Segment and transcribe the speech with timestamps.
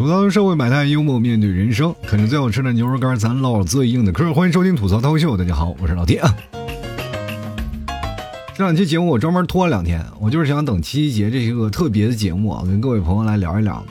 [0.00, 4.32] 吐槽社会百态，幽默面对人生，啃着最好吃的牛肉干，咱唠最硬的嗑。
[4.32, 6.22] 欢迎收听吐槽涛秀，大家好，我是老铁。
[8.56, 13.84] 这两期节目我专门拖了两天，我就是想等七夕节这个特别的节目啊，跟各位朋友来聊一聊。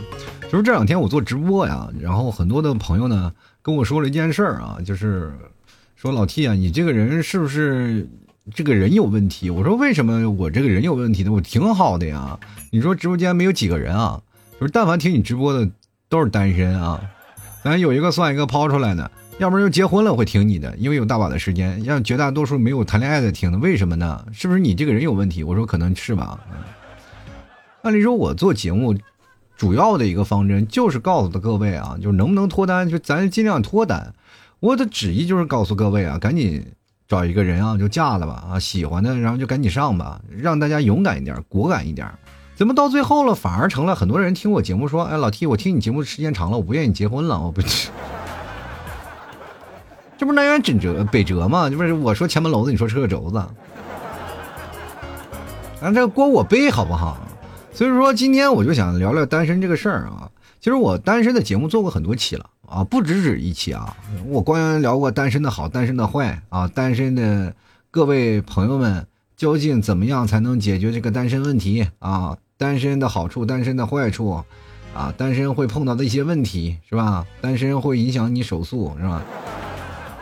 [0.52, 3.32] 就是这两天我做直播呀，然后很多的朋友呢
[3.62, 5.32] 跟我说了一件事儿啊，就是
[5.96, 8.10] 说老 T 啊，你这个人是不是
[8.56, 9.52] 这个人有问题？
[9.52, 11.32] 我说为什么我这个人有问题呢？
[11.32, 12.40] 我挺好的呀。
[12.72, 14.20] 你说直播间没有几个人啊？
[14.60, 15.70] 就是但凡听你直播的。
[16.10, 17.00] 都是单身啊，
[17.64, 21.82] 咱有一个算一个抛出来的，要不然就结婚了会听你的，因为有大把的时间。
[21.84, 24.26] 让绝大多数没有谈恋爱的听的，为什么呢？
[24.34, 25.44] 是不是你这个人有问题？
[25.44, 26.40] 我说可能是吧。
[26.52, 26.58] 嗯
[27.82, 28.94] 按理说，我做节目
[29.56, 34.14] 主要的一个方针就是告诉的各位啊，就是能不能脱单，就咱尽量脱单。
[34.60, 36.66] 我的旨意就是告诉各位啊，赶紧
[37.08, 42.06] 找一个人啊，就嫁了吧啊，喜欢的然后就赶紧上吧，让大家勇敢一点，果敢一点。
[42.60, 47.62] 怎么到最后了，反而成了很多人听我节目说：“哎，老 T，我听你节目时间长了，我不愿意结婚了。”我不，
[50.18, 51.70] 这不南辕北辙北辙吗？
[51.70, 53.38] 这不是我说前门楼子，你说车轴子，
[55.80, 57.18] 啊，这锅我背好不好？
[57.72, 60.30] 所以说今天我就想聊聊单身这个事儿啊。
[60.60, 63.96] 其实我单身的节目做过很多期了啊，不止止一期啊。
[64.26, 67.56] 我光聊过单身的好，单身的坏啊，单身的
[67.90, 69.08] 各位朋友们
[69.38, 72.36] 究竟怎么样才能解决这个单身问题啊？
[72.60, 74.44] 单身的好处，单身的坏处，
[74.94, 77.26] 啊，单身会碰到的一些问题，是吧？
[77.40, 79.22] 单身会影响你手速，是吧？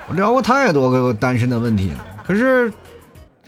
[0.08, 2.72] 我聊过太多个单身的问题了，可是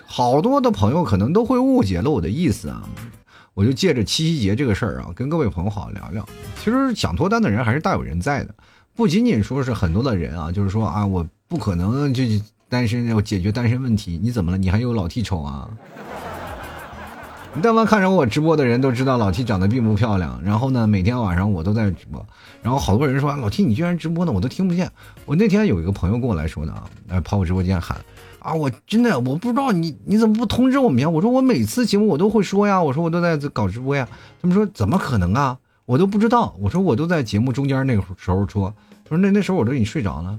[0.03, 2.81] 好多的朋友可能都会误解了我的意思啊。
[3.53, 6.27] 我就借着七夕节这个事儿啊，跟各位朋友好好聊聊。
[6.59, 8.55] 其实想脱单的人还是大有人在的，
[8.95, 12.23] 不仅仅说是很多的人啊，就是说啊，我不可能就
[12.67, 14.57] 单身要解决单身问题，你怎么了？
[14.57, 15.69] 你还有老替丑啊？
[17.55, 22.23] 你但凡看着我直播的人都知道老 T 长得并不漂亮，然后呢，每天晚上我都在直播，
[22.61, 24.89] 然后好多人说老 T 你居然直播呢，我都听不见。
[25.25, 26.73] 我那天有一个朋友跟我来说呢，
[27.07, 27.97] 来跑我直播间喊
[28.37, 31.09] 啊，我真的我不知道你你怎么不通知我们呀？
[31.09, 34.07] 我说我每次节目我都会说呀，我说我都在搞直播呀。
[34.41, 35.57] 他们说怎么可能啊？
[35.85, 36.55] 我都不知道。
[36.59, 38.71] 我说我都在节目中间那个时候说，
[39.03, 40.37] 他说那那时候我都已经睡着了。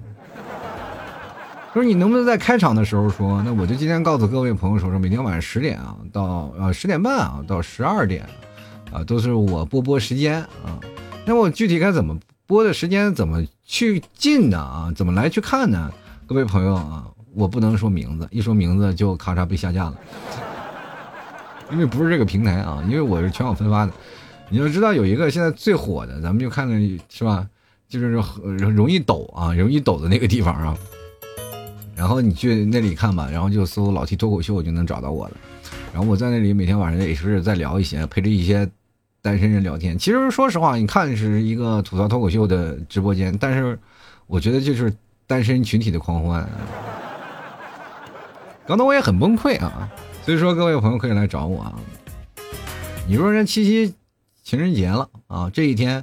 [1.73, 3.41] 说你能不能在开场的时候说？
[3.45, 8.27] 那我就今天告诉各位朋友说说，每天晚上十点啊到呃十点半啊到十二点，
[8.93, 10.81] 啊都是我播播时间啊。
[11.25, 14.93] 那我具体该怎么播的时间怎么去进呢啊？
[14.97, 15.93] 怎么来去看呢？
[16.27, 19.95] 各位朋友啊，我不能说名字，一说名字就咔嚓被下架了，
[21.71, 23.93] 因为不是这个平台啊，因为我是全网分发的。
[24.49, 27.47] 你要知道有一个现在最火的，咱们就看看是吧？
[27.89, 30.77] 就是容易抖啊，容易抖的那个地方啊。
[32.01, 35.37] 然后你去那里看吧，然后就搜“老 T 脱口秀”就能找到我了。
[35.93, 38.67] 然后我在那里每天晚上也是在聊一些，陪着一些
[39.21, 39.99] 单身人聊天。
[39.99, 43.79] 其实说实话，你看是一个吐槽脱口秀的直播间，但是
[44.27, 44.91] 我觉得就是
[45.27, 46.49] 单身群体的狂欢。
[48.67, 49.87] 搞得我也很崩溃啊！
[50.25, 51.75] 所以说各位朋友可以来找我啊。
[53.07, 53.95] 你说人七夕
[54.43, 56.03] 情人节了啊，这一天。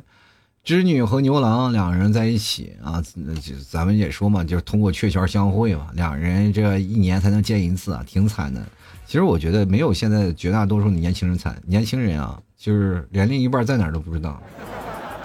[0.67, 3.01] 织女和牛郎两个人在一起啊，
[3.41, 8.61] 就咱们也说嘛，就是通过鹊桥相会嘛，两人这一年才能见一次啊，挺惨的。
[9.05, 14.43] 其实我觉得没有现在绝大多数的年轻人惨，年轻人啊，就是连另一半在哪儿都不知道。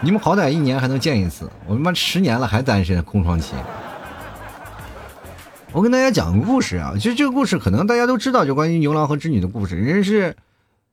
[0.00, 3.54] 你们好歹一年还能见一次，我他妈十年了还单身空窗期。
[5.72, 9.74] 我跟大家讲个故事啊，其实这个故事可能大家都知道，就关于牛郎和织女的故事。
[9.76, 10.36] 人是，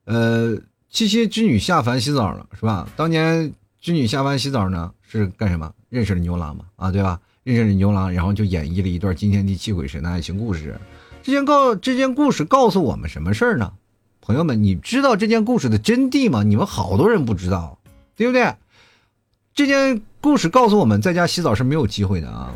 [0.06, 0.58] 呃，
[0.90, 2.90] 七夕织女下凡洗澡了，是吧？
[2.96, 3.54] 当年。
[3.82, 5.74] 织女下班洗澡呢，是干什么？
[5.90, 6.66] 认识了牛郎嘛？
[6.76, 7.20] 啊，对吧？
[7.44, 10.80] 认识了牛郎，然后就演绎了一段惊天地泣鬼神的爱情故事。
[11.24, 13.74] 这件告这件故事告诉我们什么事儿呢？
[14.22, 16.44] 朋友们，你知道这件故事的真谛吗？
[16.44, 17.80] 你们好多人不知道，
[18.16, 18.54] 对不对？
[19.54, 22.54] 这件故事告诉我们，在家洗澡是没有机会的啊！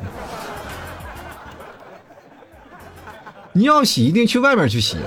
[3.54, 4.98] 你要洗，一定去外面去洗，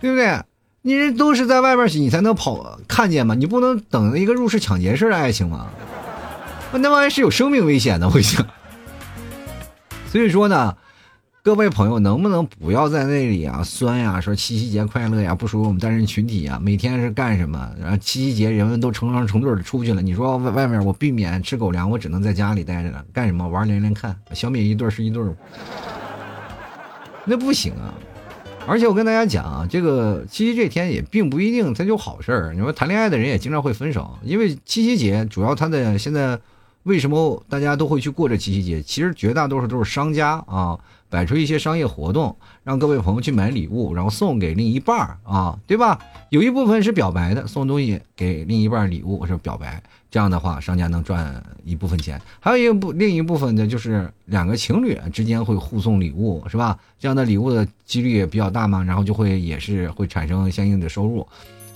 [0.00, 0.40] 对不对？
[0.86, 3.34] 你人都是在外面洗，你才能跑看见吗？
[3.34, 5.66] 你不能等一个入室抢劫式的爱情吗？
[6.72, 8.46] 那玩意是有生命危险的，我想。
[10.12, 10.76] 所以说呢，
[11.42, 14.20] 各位朋友，能不能不要在那里啊酸呀？
[14.20, 16.60] 说七夕节快乐呀，不属于我们单身群体呀？
[16.60, 17.66] 每天是干什么？
[17.80, 23.48] 然后七夕节人们都成双成对的出去了，你说外外面我避免吃狗粮，我只能在家里待着了，干什么？
[23.48, 25.24] 玩连连看，消灭一对是一对，
[27.24, 27.94] 那不行啊。
[28.66, 32.54] 而且我跟大家讲啊，这个七夕这天也并不一定它就好事儿。
[32.54, 36.38] 你说谈恋爱的人也经常会分手，因为七夕节主要它的现在
[36.84, 38.82] 为什么大家都会去过这七夕节？
[38.82, 40.78] 其实绝大多数都是商家啊，
[41.08, 45.98] 摆出一些商业活动，让各位朋友去买礼物，然后送给另一半儿啊，对吧？
[46.28, 52.20] 有一部分是表白的，送东西给另一半礼物是表白，这样的话商家能赚一部分钱。
[52.38, 56.78] 还有一部另一部分呢，就是两个情侣之间会互送礼物，是吧？
[56.98, 61.26] 这样的礼物的几率也比较大嘛，然后就会也是会产生相应的收入。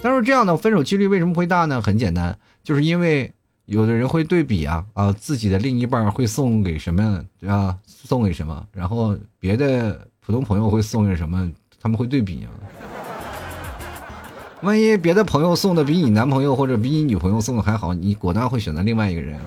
[0.02, 1.81] 但是这样的分手几率为什么会大呢？
[1.81, 3.32] 很简单，就是因为。
[3.69, 7.76] 有的人会对比啊啊，自己的另一半会送给什么啊？
[7.87, 8.67] 送给什么？
[8.73, 11.53] 然后别的普通朋友会送给什么？
[11.79, 12.49] 他们会对比啊。
[14.62, 19.38] 万一别的朋友送的比你男朋友或者比你女朋友送的还好，你果断会选择另外一个人。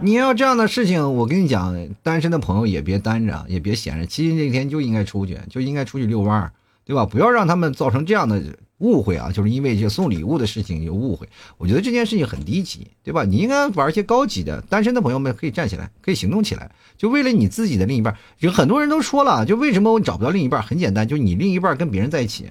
[0.00, 6.52] 你要这样的事情，我跟你讲，单身的朋友也别单着，也别闲着，七夕那天就应该出去，就应该出去遛弯
[6.84, 7.06] 对吧？
[7.06, 8.42] 不要让他们造成这样的。
[8.80, 11.28] 误会啊，就是因为这送礼物的事情有误会。
[11.56, 13.24] 我觉得这件事情很低级，对吧？
[13.24, 14.60] 你应该玩一些高级的。
[14.62, 18.14] 单身的朋友们可以站起来，可以行动起来，就为了你自己的另一半。
[18.40, 20.62] 有很多人都说了，就为什么我找不到另一半？
[20.62, 22.50] 很简单，就你另一半跟别人在一起，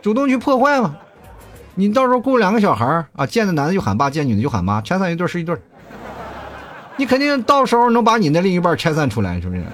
[0.00, 0.96] 主动去破坏嘛。
[1.74, 5.56] 你到时候雇两个小孩啊，见的男的就喊爸，见女的就喊妈，拆散一对是一对。
[6.96, 9.64] 你肯定到时候能把你的另一半拆散出来，是不是？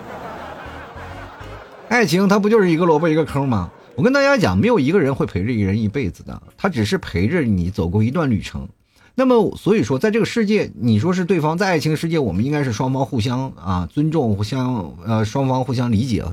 [1.89, 3.71] 爱情它不就是一个萝卜一个坑吗？
[3.96, 8.69] 我跟大家讲，没有一个人会陪着一个人一辈子的，他只是陪着你走过一段旅程。
[9.14, 16.25] 那么，所以说，在这个世界，你说是对方在爱情世界，我们应该是双方互相啊尊重，互相呃双方互相理解、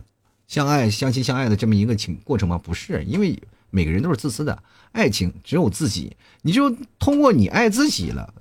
[0.47, 2.57] 相爱、相亲相爱的这么一个情过程吗？
[2.57, 3.37] 不是，因为
[3.69, 4.57] 每个人都是自私的，
[4.93, 8.33] 爱情只有自己，你就通过你爱自己了，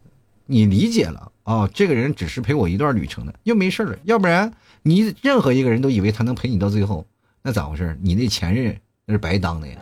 [0.47, 3.99] 你理解了啊，这个人只是陪我一段旅程的，又没事了。
[4.05, 4.51] 要不然，
[4.83, 7.07] 你任何一个人都以为他能陪你到最后，
[7.43, 7.99] 那咋回事？
[8.01, 8.75] 你那前任？
[9.11, 9.75] 那是白当的呀！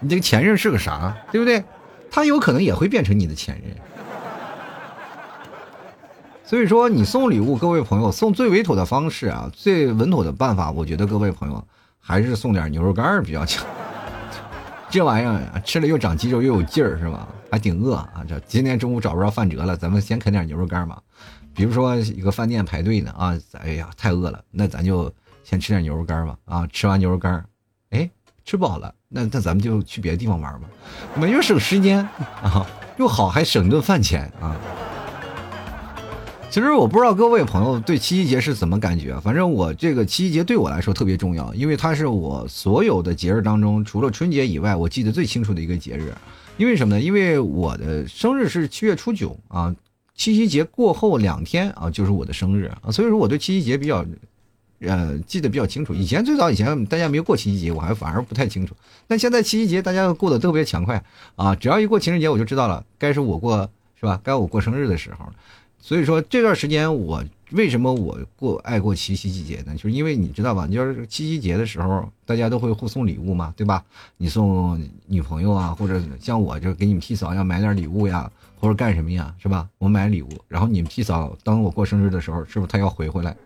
[0.00, 1.62] 你这个前任是个啥，对不对？
[2.10, 3.76] 他有可能也会变成你的前任。
[6.44, 11.64] 所以说，你送礼物，各位朋友，送最稳妥的方式啊，最稳妥的办法，我觉得各位朋友
[12.00, 13.64] 还是送点牛肉干比较强。
[14.90, 17.28] 这玩意儿吃了又长肌肉又有劲儿，是吧？
[17.52, 18.24] 还挺饿啊！
[18.28, 21.00] 这今天中午找不着饭辙了，咱们先啃点牛肉干吧。
[21.54, 25.14] 比如说一个饭店排队呢啊，哎呀，太饿了，那咱就。
[25.52, 27.44] 先吃点牛肉干吧，啊，吃完牛肉干，
[27.90, 28.08] 哎，
[28.42, 30.60] 吃饱了，那那咱们就去别的地方玩吧，
[31.14, 31.98] 没又省时间
[32.42, 32.66] 啊，
[32.96, 34.56] 又好还省顿饭钱啊。
[36.48, 46.14] 其实我不知道各位朋友对七夕节是怎么感觉，反正我这个七夕节对我来说特别重要，因为它是我所有的节日当中，除了春节以外，我记得最清楚的一个节日。
[46.56, 47.00] 因为什么呢？
[47.02, 49.76] 因为我的生日是七月初九啊，
[50.14, 54.02] 七夕节过后两天啊就是我的生日啊，所以说我对七夕节比较。
[54.82, 55.94] 呃，记得比较清楚。
[55.94, 58.74] 以前最早以前大家没有过七夕节，我还反而不太清楚。
[59.06, 61.02] 但现在七夕节大家过得特别强快
[61.36, 61.54] 啊！
[61.54, 63.68] 只要一过情人节，我就知道了，该是我过
[63.98, 64.20] 是吧？
[64.24, 65.26] 该我过生日的时候。
[65.78, 69.74] 所以说这段时间我为什么我过爱过七夕节呢？
[69.74, 70.66] 就是因为你知道吧？
[70.68, 73.84] 你要是七夕节的时候，大家都会互送礼物嘛，对吧？
[74.16, 78.30] 你送女朋友啊，或者像我就给你们替嫂要买点礼物呀，
[78.60, 79.68] 或者干什么呀，是吧？
[79.78, 83.36] 我买礼物，然后你们替嫂当我过生日的时候，是不是他要回回来？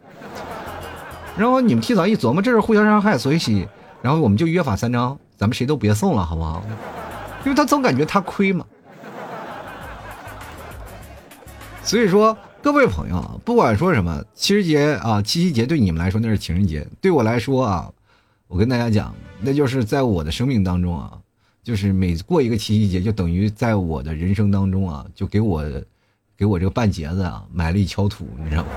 [1.36, 3.66] 然后你们提早一琢磨，这是互相伤害，所以，
[4.00, 6.62] 然后我们就约法三章，咱们谁都别送了，好不好？
[7.44, 8.64] 因为他总感觉他亏嘛。
[11.82, 17.90] 所以说，各位朋友，不管说什么，七夕节啊，七夕节对你们来说那是情人节，对我来说啊，
[18.48, 21.12] 我跟大家讲，那就是在我的生命当中啊，
[21.62, 25.62] 就是每过一个七夕节，就等于在我的人生当中啊，就给我，
[26.36, 28.68] 给我这个半截子啊，埋了一锹土，你知道吗？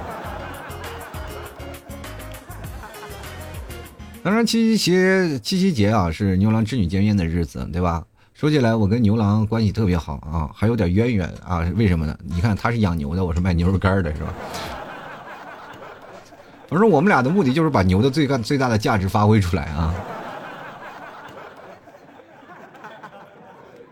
[4.21, 8.03] 当然，七夕节，七夕节啊，是牛郎织女见面的日子，对吧？
[8.33, 11.59] 说起来，我跟牛郎关系特别好啊，还有点渊源啊。
[11.75, 12.17] 为什么呢？
[12.23, 14.33] 你看，他是养牛的，我是卖牛肉干的，是吧？
[16.67, 19.93] 反正我们俩的目的就是把牛的最干最大的价值发挥出来啊。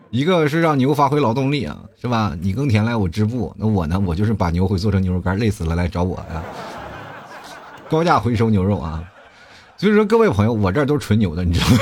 [0.10, 2.38] 一个是让牛发挥劳动力啊，是吧？
[2.41, 3.98] 你耕田来，我织布，那我呢？
[4.00, 6.43] 我就是把牛会做成牛肉干，累死了来找我呀，
[7.89, 9.03] 高价回收牛肉啊。
[9.77, 11.77] 所以说，各位朋友，我这儿都是纯牛的，你知道吗？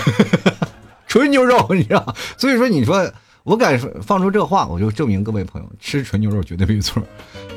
[1.07, 2.13] 纯牛肉，你知道。
[2.37, 3.09] 所以说，你说
[3.43, 7.01] 我敢放出这话，我就证明各位朋友吃纯牛肉绝对没错。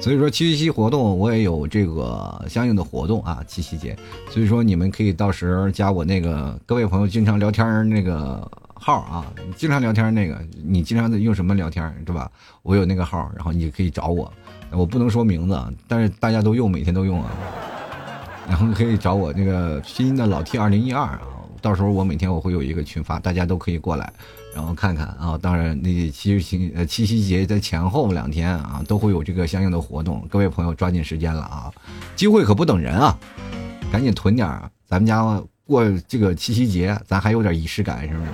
[0.00, 3.97] 所以说，七夕活动我也有这个相应的活动啊，七夕节。
[4.30, 9.26] 所以说，你们可以到时候加我那个各位朋友经常聊天那个号啊，
[9.57, 12.30] 经常聊天那个，你经常在用什么聊天，对吧？
[12.62, 14.33] 我有那个号，然后你可以找我。
[14.71, 17.30] 我不能说名字，但是大家都用，每天都用啊。
[18.49, 21.21] 然后可以找我那个拼音的老 T 二零一二啊，
[21.61, 24.11] 到时候我每天我会有一个群发，大家都可以过来，
[24.55, 25.38] 然后看看啊。
[25.40, 31.71] 当然，那七夕呃七夕节的前后两天啊，都会有这个相应的活动，各位朋友抓紧时间了啊，
[32.17, 33.17] 机会可不等人啊，
[33.93, 35.23] 赶紧囤点儿，咱们家
[35.67, 38.31] 过这个七夕节，咱还有点仪式感，是不是？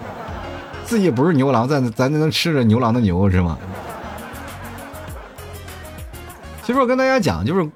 [0.85, 3.59] 自己不是牛郎，咱咱能吃着牛郎的牛是吗？
[6.63, 7.69] 其实我跟大家讲，就是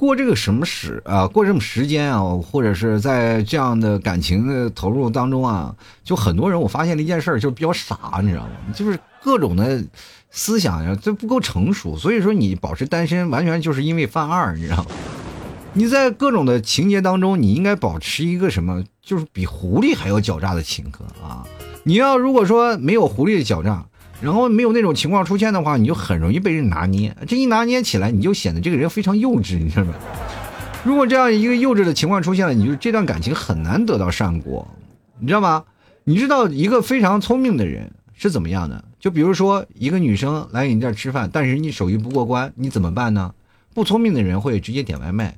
[0.00, 8.50] 过这个什么时啊，过这么时间啊，或者是在这样的感情的投入当中啊，就很多人我发现了一件事儿，就比较傻，你知道吗？
[8.74, 9.84] 就是各种的
[10.30, 14.86] 思想呀，这不够成熟，所以说你保持单身，完全就是因为犯二，你知道吗？
[15.74, 21.44] 你在各种的情节当中，你应该保持一个什么，就是比狐狸还要狡诈的情歌啊！
[21.84, 23.84] 你要如果说没有狐狸的狡诈。
[24.20, 27.16] 然后没有那种情况出现的话，你就很容易被人拿捏。
[27.26, 29.94] 这一拿捏起来，你就显得这个人非常幼稚，你知道吗？
[30.84, 34.66] 如果这样一个幼稚的情况出现了，你就这段感情很难得到善果，
[35.18, 35.64] 你知道吗？
[36.04, 38.84] 你知道一个非常聪明的人是怎么样的？
[38.98, 43.34] 就比如说一个女生来你这儿吃饭，但是你手艺不过关，你怎么办呢？
[43.74, 45.36] 不聪明的人会直接点外卖。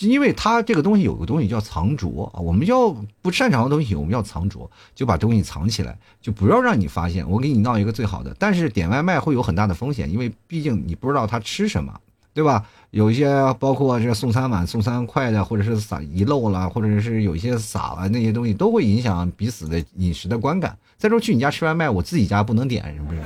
[0.00, 7.28] 因为他这个东西有个东西叫藏拙啊，我们要不擅长的东西，我们要藏拙，就把东西藏起来，就不要让你发现。
[7.28, 11.92] 我给你闹一个最好的，但是点外卖会有很大的风险，因为毕竟你不知道他吃什么，
[12.32, 12.64] 对吧？
[12.90, 20.78] 有一些包括这送餐碗、送餐筷的，或者是撒遗漏了，或者是有一些洒了那些东西，都会影响彼此的饮食的观感。
[20.96, 23.20] 再说去你家吃外卖，我自己家不能点，是不是？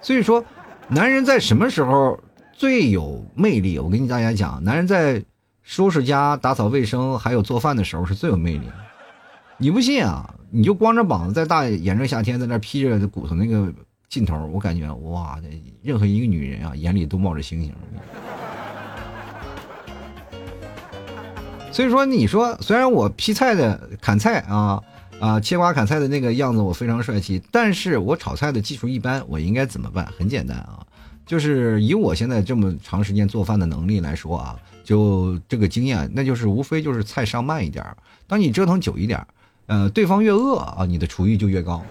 [0.00, 0.42] 所以说，
[0.88, 2.18] 男人在什么时候？
[2.56, 5.22] 最有魅力，我跟大家讲，男人在
[5.62, 8.74] 收拾家、打扫卫生，还有做饭的时候是最有魅力的。
[9.58, 10.34] 你不信啊？
[10.50, 13.72] 你就光着膀子在大炎热夏天在那披着骨头那个
[14.08, 15.38] 劲头，我感觉哇，
[15.82, 17.72] 任何一个女人啊眼里都冒着星星。
[21.72, 24.80] 所以说，你说虽然我劈菜的、砍菜啊
[25.18, 30.06] 啊切瓜砍菜的那个样子我非常帅气，但是我炒菜的技术一般，我应该怎么办？
[30.16, 30.86] 很简单啊。
[31.26, 37.84] 就是以我现在这么长时间做饭的能力来说啊，就这个经验，那就是无非就是菜上慢一点
[38.26, 39.26] 当你折腾久一点
[39.66, 41.82] 呃，对方越饿啊，你的厨艺就越高。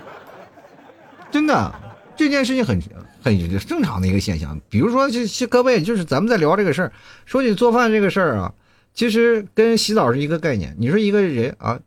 [1.32, 1.74] 真的，
[2.14, 2.78] 这件事情很
[3.22, 4.60] 很正常的一个现象。
[4.68, 6.92] 比如说，就各位，就是咱们在聊这个事儿，
[7.24, 8.52] 说起做饭这个事儿啊，
[8.92, 10.76] 其实跟洗澡是一个概念。
[10.78, 11.80] 你说一个人啊，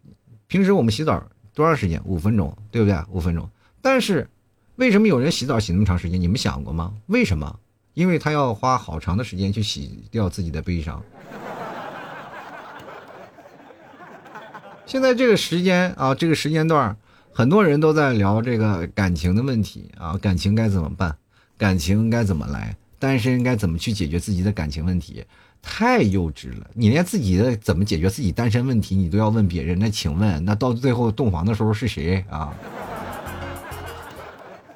[0.48, 1.24] 平时我们洗澡
[1.54, 2.02] 多长时间？
[2.04, 2.98] 五分钟，对不对？
[3.12, 3.48] 五分钟，
[3.82, 4.28] 但是。
[4.78, 6.20] 为什么有人洗澡洗那么长时间？
[6.20, 6.94] 你们想过吗？
[7.08, 7.60] 为什么？
[7.94, 11.00] 因为他要花好长的时间去洗掉自己的悲伤。
[14.86, 16.98] 现在这个时间啊，这个时间段，
[17.32, 21.16] 很多人都在聊这个感情的问题啊，感情该怎么办？
[21.56, 22.76] 感情该怎么来？
[22.98, 25.24] 单身该怎么去解决自己的感情问题？
[25.62, 26.70] 太幼稚了！
[26.74, 29.78] 你连自己的怎么解决自己单身问题，你都要问别人？
[29.78, 32.54] 那请问，那到最后洞房的时候是谁啊？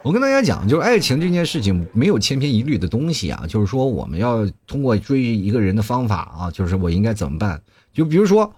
[0.07, 7.61] 我跟大家讲，就是爱情这件事情没有千篇一律的东西啊，就是说我们要通过追一个人的方法啊，就是我应该怎么办？
[7.93, 8.53] 就比如说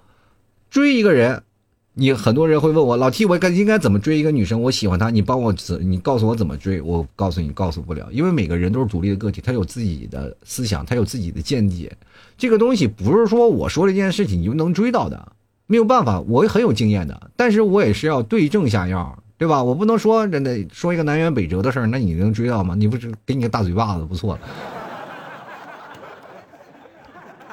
[0.70, 1.42] 追一个人，
[1.96, 4.62] 你很多人会问我老 T，我该应该怎么追一个女生？
[4.62, 5.52] 我喜欢她，你帮我
[5.82, 6.80] 你告诉我怎么追？
[6.82, 11.92] 我告诉你，告诉不了，因为每个人都是独立的个体，他有自己的思想，他有自己的见解。
[12.38, 15.32] 这个东西不是说我说这件事情你就能追到的，
[15.66, 19.18] 没有办法，我很有经验的，但是我也是要对症下药。
[19.40, 19.64] 对吧？
[19.64, 22.76] 我不能说真的说一个南辕北辙的事儿，那你能追到吗？
[22.78, 24.40] 你不是给你个大嘴巴子不错了，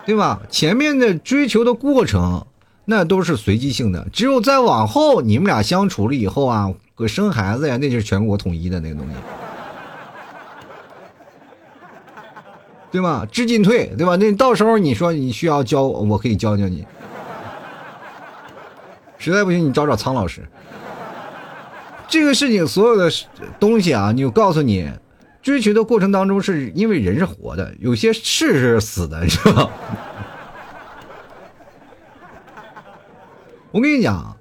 [0.05, 0.41] 对吧？
[0.51, 2.45] 前面的追求的过程
[2.87, 6.75] 那都是随机性的，只有再往后你们俩相处了以后啊，
[7.07, 9.15] 生孩子呀，那就是全国统一的那个东西，
[12.91, 13.25] 对吧？
[13.31, 14.17] 知进退，对吧？
[14.17, 16.85] 那到时候你说你需要教，我可以教教你，
[19.19, 20.45] 实在不行你找找苍老师。
[22.09, 23.11] 这个事情所有的
[23.59, 24.89] 东西啊，你我告诉你，
[25.43, 29.71] 追求的过程当中，是因为人是活的，有些事是死的，是吧？
[33.73, 34.37] 我跟你讲，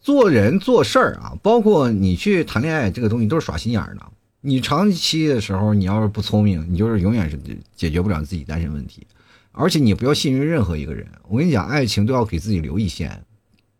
[0.00, 4.02] 做人做事儿啊，包括你去谈恋爱，这个东西都是耍心眼儿的。
[4.40, 7.38] 你长期的时候，你要是不聪明，你就是永远是
[7.74, 9.06] 解决不了自己单身问题。
[9.52, 11.06] 而且你不要信任任何一个人。
[11.28, 13.24] 我跟你讲，爱情都要给自己留一线。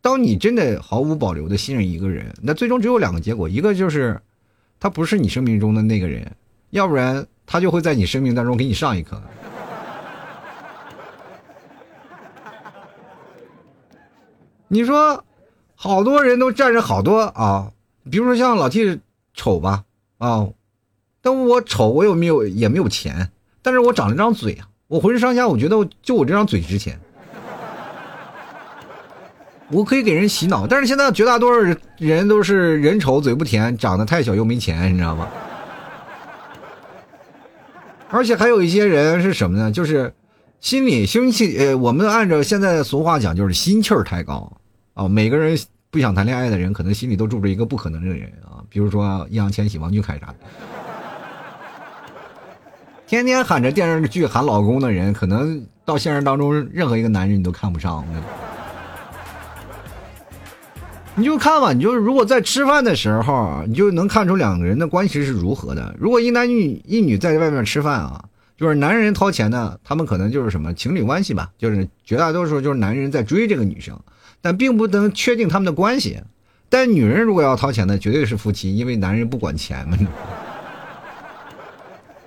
[0.05, 4.21] 当你真的毫无保留的信任一个人，那最终只有两个结果：一个就是，
[4.79, 6.23] 他不是你生命中的那个人；
[6.69, 9.19] 要不然他就会在你生命当中给你上一课。
[14.69, 15.25] 你说，
[15.75, 17.73] 好多人都占着好多啊，
[18.11, 19.01] 比如说像老 T
[19.33, 19.85] 丑吧
[20.19, 20.47] 啊，
[21.23, 23.31] 但我丑，我有没有也没有钱，
[23.63, 27.01] 但是我长了张嘴啊，我浑身上下我觉得就我这张嘴值钱。
[29.71, 30.67] 我可以给人洗脑。
[30.67, 35.29] 但是现在绝大多数人都是人丑嘴不甜，长得太小又没钱，你知道吗？
[38.11, 39.73] 而且还有一些人是什么呢？
[39.73, 40.13] 就是
[40.61, 44.53] 心里心气，呃，我们按照现在的俗话讲，就是心气儿太高
[44.95, 45.09] 啊。
[45.09, 45.59] 每个人
[45.91, 50.35] 不想谈恋爱的人，可能心里都住着一个不可能的人啊，比如说易烊千玺、王俊凯啥的。
[53.07, 58.05] 天天喊着电视剧喊老公的人，可能到现实当中，任何一个男人你都看不上。
[61.17, 65.95] 你就看吧，你就如果在吃饭的时候，你就能看出两个人的关系是如何的。
[65.99, 68.25] 如果一男女一女在外面吃饭啊，
[68.57, 73.99] 就是男人掏钱呢，他们可能就是什么情侣关系吧，就是绝大多数就是男人在追这个女生，
[74.41, 76.21] 但并不能确定他们的关系。
[76.69, 79.97] 但女人如果要掏钱呢，绝对是夫妻，因为男人不管钱嘛。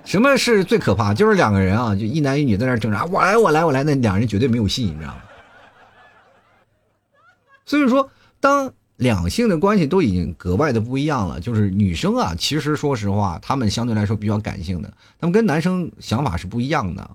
[0.06, 1.12] 什么是最可怕？
[1.12, 5.16] 就是两个人啊，就一男一女在那挣扎，我来我来我来，那两人绝对没有戏，你知道吗？
[7.66, 17.10] 所以说，当两性的关系都已经格外的不一样了，就是女生啊，其实说实话，她们相对来说比较感性的，她们跟男生想法是不一样的。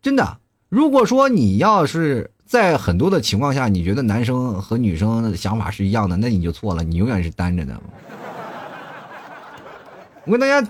[0.00, 0.38] 真的，
[0.70, 7.80] 如果说你要是在很多的情况下，你觉得男生和女生的想法是一样的，那你就错了，你永远是单着的。
[10.24, 10.66] 我跟大家。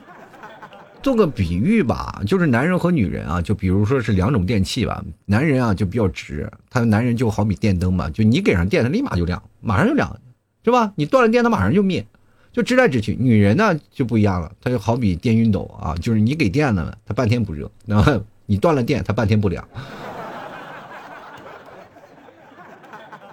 [1.03, 5.03] 做个比喻吧，就是男人和女人啊，就比如说是两种电器吧。
[5.25, 10.21] 男人啊就比较直，他的男人就好比电灯嘛，就你给上电，他立马就亮，马上就亮，
[10.65, 10.93] 是吧？
[10.97, 12.07] 你断了电，它马上就灭，
[12.53, 13.17] 就直来直去。
[13.19, 19.67] 女人呢就不一样了，她就好比电熨斗啊，就是你给电了，她半天不热，然后你断了电，她半天不凉。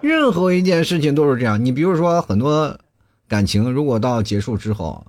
[0.01, 2.77] 任何一件事情都是这样，你比如说很多
[3.27, 5.05] 感情，如果到结束之后。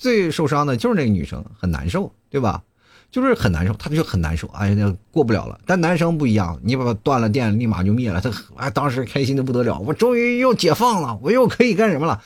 [0.00, 2.62] 最受伤的就是那个女生，很难受，对吧？
[3.10, 5.58] 就是很难受，他就很难受，哎呀，过不了了。
[5.64, 12.20] 但男生不一样，你把断了电，立马就灭了，他哎，当时开心的不得了，我终于又解放了，我又可以干什么了？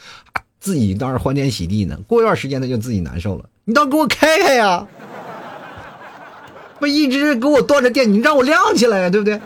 [0.59, 1.97] 自己当时欢天喜地呢。
[2.07, 4.87] 过一段时间他就自己难受了，你倒给我开开呀！
[6.81, 9.41] 不一直给我断着电，你让我亮起来呀，对不对？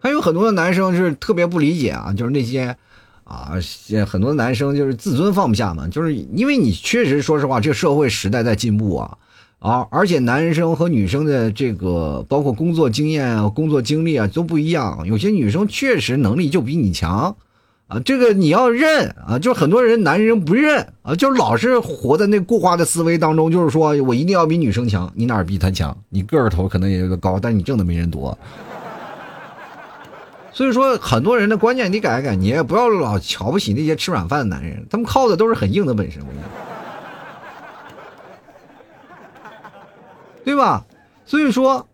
[0.00, 2.74] 还有很多的男生是特别不理解啊，就是那些。
[3.34, 3.52] 啊，
[4.06, 9.18] 很多男生就是自尊放不下嘛，就是因为你确实说实话，这个社会时代在进步啊，
[9.58, 17.36] 啊，而且男生和女生的这个包括工作经验啊、工作经历啊都不一样，有些女生确实能力就比你强，
[17.88, 25.96] 啊，这个你要认啊，就很多人男人不认啊，就老是活在那固化的思维当中，就是说我一定要比女生强，你哪儿比她强？
[26.08, 28.36] 你个儿头可能也高，但你挣的没人多。
[30.54, 36.48] 所以说，很多人的观念你改一改，你也不要老瞧不起那些吃软饭的男人，他们靠的都是很硬的本事，我跟你讲，
[40.44, 40.86] 对吧？
[41.26, 41.88] 所以说，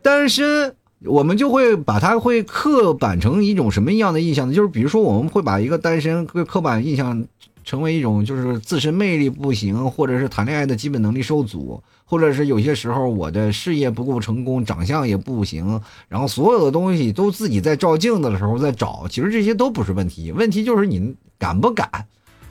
[0.00, 0.74] 单身
[1.04, 4.54] 我们就会把它会刻板成一种什么样的印象呢？
[4.54, 7.26] 就是比如说，我们会把一个单身刻刻板印象。
[7.66, 22.06] 成为一种就是自身魅力不行，或者是谈恋爱的基本能力受阻，或者是有些时候我的事业不够成功，长相也不行，然后所有的东西都自己在照镜子的时候在找，其实这些都不是问题，问题就是你敢不敢，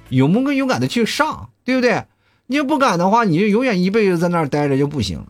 [0.09, 2.03] 勇不勇敢的去上，对不对？
[2.47, 5.25] 你要不敢的话，你就永远一辈子在那儿待着就不行，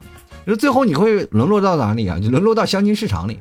[0.48, 2.20] 就最后你会沦落到哪里啊？
[2.20, 3.40] 就沦落到相亲市场里。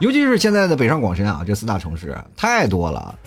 [0.00, 3.18] 尤其是现在的北上广深啊，这四大城市太多了。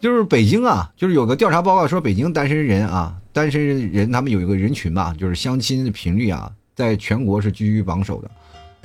[0.00, 8.30] 就是北京啊，就是有个调查报告说，北京单身人啊，单身人他们有一个人群吧，就是相亲的频率啊，在全国是居于榜首的。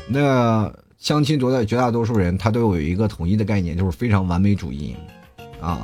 [0.08, 4.96] 那相亲绝大绝大多数人，他都有一个统一的概念，就是非常完美主义
[5.62, 5.82] 啊。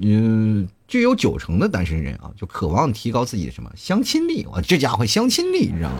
[0.00, 4.44] 嗯，具有九成的单身人啊，就渴望提高自己的什么相亲力。
[4.50, 5.98] 我这家伙相亲力，你知道吗？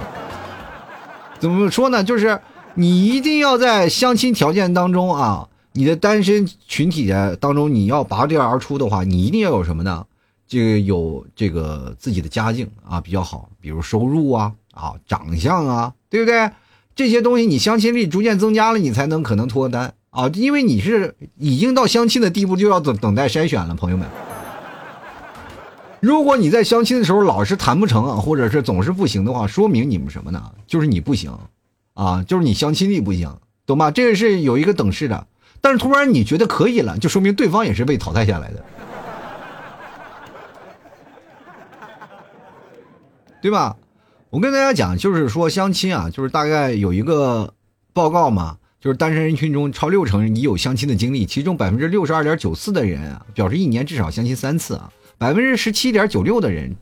[1.38, 2.02] 怎么说呢？
[2.02, 2.40] 就是
[2.74, 5.46] 你一定要在相亲条件当中啊。
[5.72, 10.04] 你的单身群体的当中，你要拔地而出的话，你一定要有什么呢？
[10.48, 16.50] 这个有这个自己的家境啊比较好，比如收入啊啊长相啊，对不对？
[16.96, 24.08] 这些东西你相亲力逐渐增加了，你才能可能脱单啊，因为你是已经到相亲的地步，就要等等待筛选了，朋友们。
[26.00, 30.50] 如果你在相亲的时候老是谈不成啊，或者是总是不行的话，说明你们什么呢？
[30.66, 31.32] 就是你不行
[31.94, 33.92] 啊，就是你相亲力不行，懂吧？
[33.92, 35.28] 这个是有一个等式的。
[35.60, 38.64] 但是突然你觉得可以了，就说明对方也是被淘汰下来的，
[43.42, 43.76] 对吧？
[44.30, 47.52] 我跟大家讲，就是说相亲啊，就是大概有一个
[47.92, 56.76] 报告嘛，就是单身人群中超六成已有相亲的经历，其中百分之六十二点九四的人啊表示一年至少相亲三次啊，百分之十七点九六的人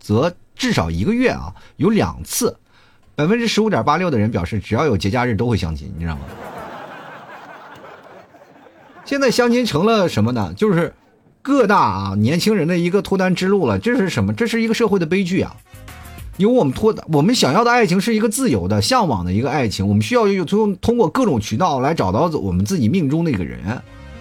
[0.00, 2.56] 则至少一个月啊有两次。
[3.14, 6.22] 百分之十五点八六的人表示，只要有节假日都会相亲，你知道吗？
[9.08, 10.52] 现在相亲成了什么呢？
[10.54, 10.92] 就是
[11.40, 13.78] 各大啊年轻人的一个脱单之路了。
[13.78, 14.34] 这是什么？
[14.34, 15.56] 这是一个社会的悲剧啊！
[16.36, 23.80] 因为我们脱，我们想要的爱情是一个自由的、向往的一个爱情，我们需要用通通过各种渠道来找到我们自己命中的一个人。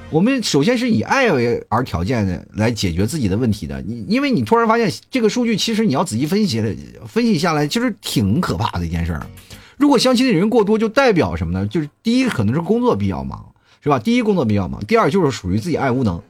[0.10, 3.82] 我们首先是以爱为而条件的来解决自己的问题的。
[3.82, 6.74] 你因为你突然发现这个数据，其实你要仔细分析的
[7.06, 9.28] 分析下来，其实挺可怕的一件事儿。
[9.76, 11.68] 如果相亲的人过多，就代表什么呢？
[11.68, 13.46] 就是第一，可能是工作比较忙，
[13.88, 13.98] 是吧？
[13.98, 16.22] 第一，工作比较忙；第二，就是属于自己爱无能。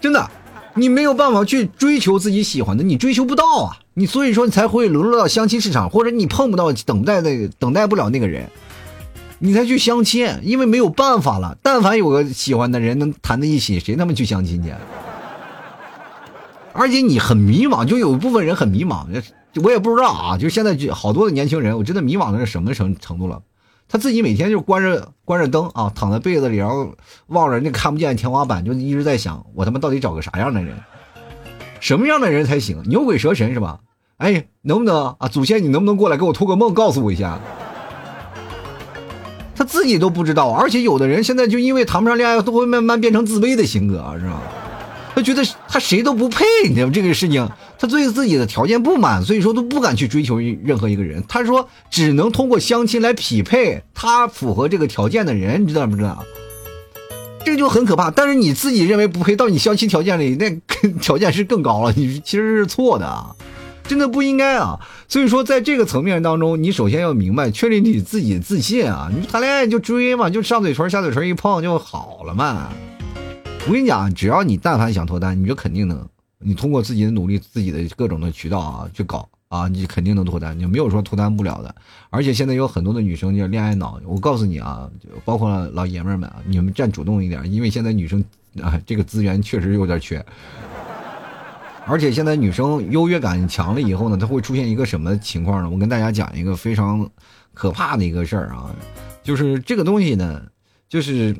[0.00, 0.28] 真的，
[0.74, 3.78] 你没有办法去追求自己喜欢的，你追求不到啊！
[3.94, 8.50] 你所以说你才会沦落到相亲市场，或者你碰不到等待的等待不了那个人。
[9.38, 11.56] 你才去相亲，因为没有办法了。
[11.62, 14.74] 但凡有个喜欢的人能谈在一起，谁他妈去相亲去？
[16.72, 19.06] 而且你很迷茫，就有一部分人很迷茫，
[19.62, 20.36] 我也不知道啊。
[20.36, 23.40] 就现在就好多的年轻人，我真的迷茫的是什么程程度了？
[23.90, 26.94] 他自己每天就关着关着灯啊，躺在被子里，然后
[27.26, 30.76] 望着那看不见天花板，就一直在想：我他妈到底找个啥样的人？
[31.80, 32.82] 什么样的人才行？
[32.86, 33.80] 牛鬼蛇神是吧？
[34.18, 35.26] 哎，能不能啊？
[35.28, 37.40] 祖先，你能不能过来给我托个梦，告诉我一下？
[39.56, 44.40] 他自己都不知道，而且有的人现在就因为谈不上恋爱，都会慢慢变成自卑的性格，是吧？
[45.14, 47.48] 他觉得他谁都不配，你知道这个事情，
[47.80, 51.24] 他对自己的条件不满，所以说都不敢去追求任何一个人。
[51.26, 56.22] 他说只能通过相亲来匹配他符合这个条件的人，你知道不知道？
[57.42, 58.10] 这就很可怕。
[58.10, 60.50] 但是你自己认为不配，到你相亲条件里，那
[61.00, 63.34] 条件是更高了，你其实是错的啊。
[63.88, 64.78] 真的不应该啊！
[65.08, 69.10] 所以说，在这个层面当中，你首先要明白，确立你自己自信啊！
[69.12, 72.68] 你谈恋爱就追嘛，就上嘴唇下嘴唇一碰就好了嘛。
[73.66, 76.06] 我跟你讲，只要你但凡想脱单，你就肯定能，
[76.40, 81.74] 你通过自己的努力，自己的各种的渠道啊去搞啊，你肯定能脱单，你没有说脱单不了的。
[82.08, 84.88] 而且现在有很多的女生就恋爱脑，我告诉你啊，
[85.24, 88.24] 包括老爷们们啊，你们站主动一点，因为现在女生
[88.62, 90.24] 啊这个资源确实有点缺。
[91.86, 95.68] 而且现在女生优越感强了以后呢，她会出现一个什么情况呢？
[95.68, 97.08] 我跟大家讲一个非常
[97.52, 98.70] 可怕的一个事儿啊，
[99.22, 100.40] 就是这个东西呢，
[100.88, 101.36] 就是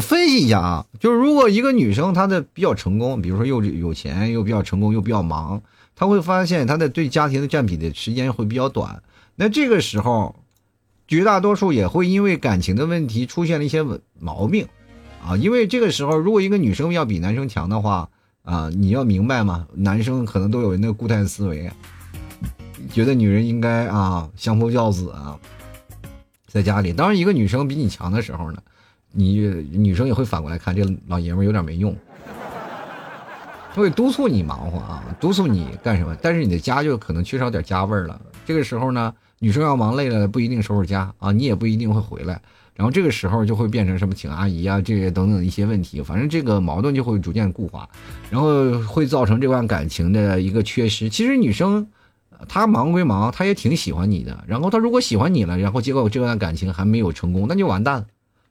[0.00, 5.62] 分析一下啊，就是如果一个女生她的比较成功，比如说又有钱又比较成功又比较忙，
[5.94, 9.02] 她会发现她的对家庭的占比的时间会比较短。
[9.36, 10.34] 那这个时候，
[11.06, 13.84] 绝大多数也会因为感情的问题出现了一些
[14.18, 14.66] 毛病
[15.26, 18.08] 啊，因为这个时候如果一个女生要比男生强的话。
[18.44, 21.72] 啊，你要明白嘛，男生可能都有那个固态思维，
[22.92, 25.40] 觉得女人应该啊相夫教子啊，
[26.46, 26.92] 在家里。
[26.92, 28.58] 当然，一个女生比你强的时候呢，
[29.14, 29.38] 你
[29.72, 31.96] 女生也会反过来看这老爷们有点没用，
[33.72, 36.16] 他会督促你忙活啊，督促你干什么？
[36.20, 38.20] 但是你的家就可能缺少点家味儿了。
[38.44, 42.40] 这个时候呢，女生要忙累了，不一定收拾家啊，你也不一定会回来。
[42.74, 47.88] 然后这个时候就会变成什么请阿姨啊，这些等等一些问题，反正这个矛盾就会逐渐固化，
[48.30, 51.08] 然后会造成这段感情的一个缺失。
[51.08, 51.86] 其实女生
[52.48, 54.42] 她忙归忙，她也挺喜欢你的。
[54.48, 58.06] 然后她如果喜欢你了，然后结果这段感情还没有成功，那就完蛋了。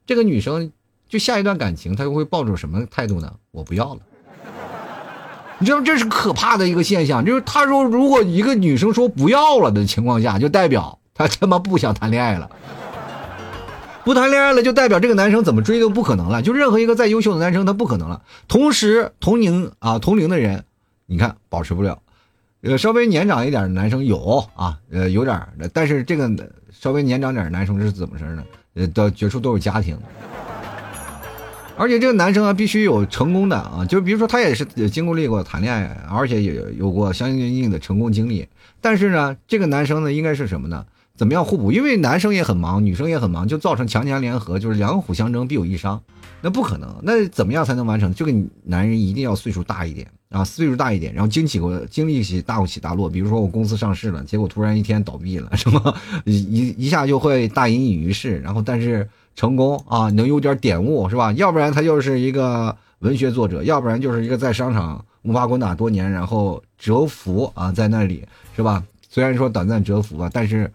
[0.06, 0.72] 这个女生
[1.08, 3.32] 就下一段感情，她就会抱着什么态度呢？
[3.50, 4.00] 我不要了。
[5.58, 12.50] 你知道这是可怕的一个现象，就是她说如果一个女生说不要了的情况下，就代表她他妈不想谈恋爱了。
[14.04, 16.42] 不谈恋爱了，就代表这个男生怎么追都不可能了。
[16.42, 18.22] 就任何一个再优秀的男生，他不可能了。
[18.48, 20.64] 同时，同龄啊，同龄的人，
[21.06, 22.02] 你看保持不了。
[22.60, 25.40] 呃，稍微年长一点的男生有啊，呃，有点
[25.72, 26.30] 但是这个
[26.70, 28.44] 稍微年长点的男生是怎么事呢？
[28.74, 29.96] 呃，到绝处都有家庭，
[31.76, 38.48] 而且这个男生啊，必须有成功的啊，就比如说他也是经历过谈恋爱，而且也有过相应应的成功经历。
[38.80, 40.84] 但是呢，这个男生呢，应该是什么呢？
[41.16, 41.70] 怎么样互补？
[41.70, 46.02] 因为男生也很忙，女生也很忙，就造成强强联合，就是两虎相争必有一伤，
[46.40, 46.92] 那不可能。
[47.02, 48.12] 那怎么样才能完成？
[48.12, 53.08] 这个男人一定要岁数大一点啊，岁数大一点，然后经起过经历起大起大落。
[53.08, 58.40] 比如说我公司上市了，结果突然一天倒闭了， 什么一一下就会大隐隐于市。
[58.40, 61.30] 然后但是成功啊，能有点点悟是吧？
[61.34, 68.82] 要不然他就是一个文学作者，要不然就是一个在商场摸爬滚打多年，然后蛰伏啊在那里是吧？
[69.08, 70.68] 虽然说短暂蛰伏吧，但是。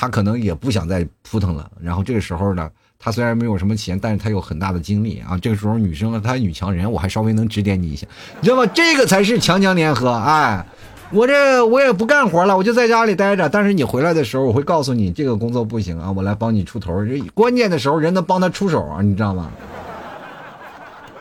[0.00, 5.36] 他可能也不想再扑腾了，然后这个时候呢，他虽然没有什么钱，但是他有很大的精力啊。
[5.42, 8.06] 这个时候女生她女强人，我还稍微能指点你一下，
[8.40, 8.64] 你知道吗？
[8.72, 10.12] 这个才是强强联合。
[10.12, 10.64] 哎，
[11.10, 13.48] 我这我也不干活了，我就在家里待着。
[13.48, 17.04] 但是你回来的时候，我会告诉你这个工作不行啊，我来帮你出头。
[17.04, 19.50] 这关键的时候人能帮他出手啊，你知道吗？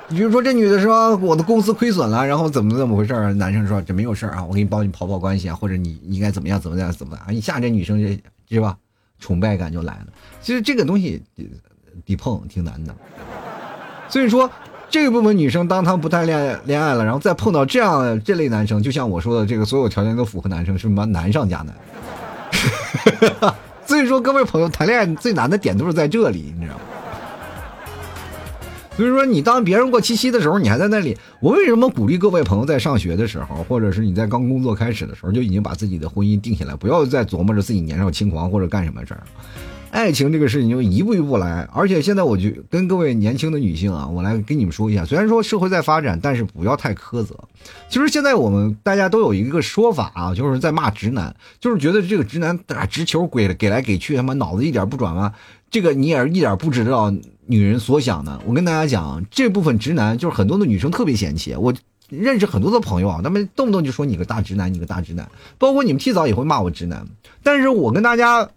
[0.08, 3.34] 比如说这女的说我的公司亏损了，然后怎么怎么回事？
[3.34, 7.34] 男生说这没有事啊，我给你帮你跑跑关系啊，或者你应该怎么样怎么样怎么样？
[7.36, 8.77] 一下这女生就是吧，
[9.19, 10.07] 崇拜感就来了。
[10.41, 11.21] 其实这个东西
[12.05, 12.95] 得碰挺难的，
[14.07, 14.49] 所以说
[14.89, 21.75] 这个部分女生当她不谈恋爱恋爱了，然后再碰到这样这类男生，就像我说的这个所有条件都符合男生，是什么难上加难。
[23.86, 26.81] 所以说各位朋友谈恋爱最难的点都是在这里，你知道吗？
[28.97, 31.15] 所以说，你当别人过七夕的时候，你还在那里。
[31.39, 39.21] 我为什么鼓励各位朋友在上学的时候，或者是你在刚工作开始的时候，就已经把自己的婚姻定下来，不要再琢磨着自己年少轻狂或者干什么事儿。
[39.91, 41.69] 爱情这个事情就一步一步来。
[41.71, 47.38] 而且现在我就跟各位年轻的女性啊，我来跟你们说一下，虽然说社会在发展，但是不要太苛责。
[47.88, 55.31] 其实现在我们大家都有一个说法啊，就是在骂直男，就是觉得这个直男打直球给给来给去，他妈脑子一点不转弯？
[55.69, 57.13] 这个你也是一点不知道。
[57.49, 61.55] 女人所想的，我跟大家讲，这部分直男就是很多的女生特别嫌弃。
[61.55, 61.73] 我
[62.10, 65.29] 认识很多的朋友啊，他们动不动就说你个大直男，你个大直男。
[65.57, 67.07] 包括你们提早也会骂我直男，
[67.41, 68.49] 但是我跟大家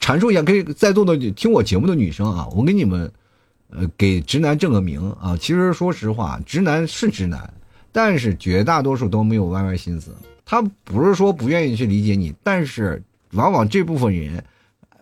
[0.00, 3.12] 阐述一下，可以在座的听我节目的女生啊，我给你们
[3.68, 5.36] 呃给直男正个名啊。
[5.36, 7.52] 其实说实话，直男是直男，
[7.92, 10.10] 但是绝大多数都没有歪歪心思。
[10.46, 14.42] 他不是说不愿意去理解你，但是往往这部分人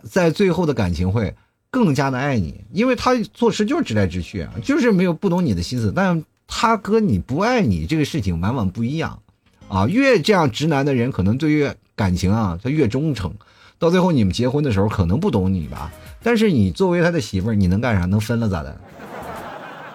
[0.03, 1.33] 在最后的感情会。
[1.71, 5.93] 更加的爱你，因为他做事就是直来直去啊，就是没有不懂你的心思。
[5.95, 9.21] 但他和你不爱你这个事情往往不一样，
[9.69, 13.33] 啊，越这样直男的人，可能对于感情啊，他越忠诚。
[13.79, 18.07] 到最后你们结婚的时候，可能不懂你吧，但是你作为他的媳妇儿，你能干啥？
[18.07, 18.81] 能分了咋的？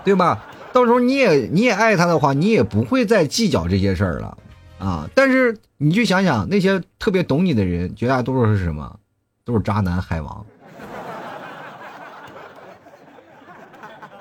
[0.05, 0.45] 对吧？
[0.71, 4.37] 到时候你也你也爱他的话，你也不会再计较这些事儿了
[4.79, 5.09] 啊。
[5.13, 8.99] 但是你去想想，那些特别懂你的人，绝大多数是什么？
[9.43, 10.45] 都是渣男海王。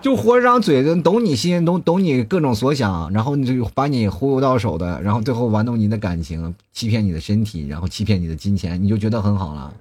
[0.03, 9.73] 就活张嘴的，懂你心，懂懂你各种所想，然后你就把你忽悠到手的，然后最后玩弄你的感情，欺骗你的身体，然后欺骗你的金钱，你就觉得很好了。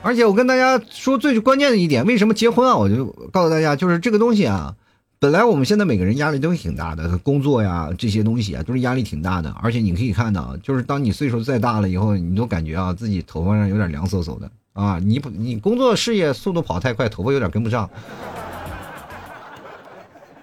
[0.00, 2.76] 而且我跟大家说最关键的一点，为什么结婚啊？
[2.76, 4.76] 我就告诉大家，就是这个东西啊，
[5.18, 9.52] 本来我们现在每个人压力都挺大的，工作呀这些东西啊，都是压力挺大的。
[9.60, 14.48] 而且你可以看到，就是当你岁数再大了以后，你都感觉啊自己头发上有点凉飕飕的。
[14.78, 17.90] 啊，你不，你工作事业速度跑太快，头发有点跟不上。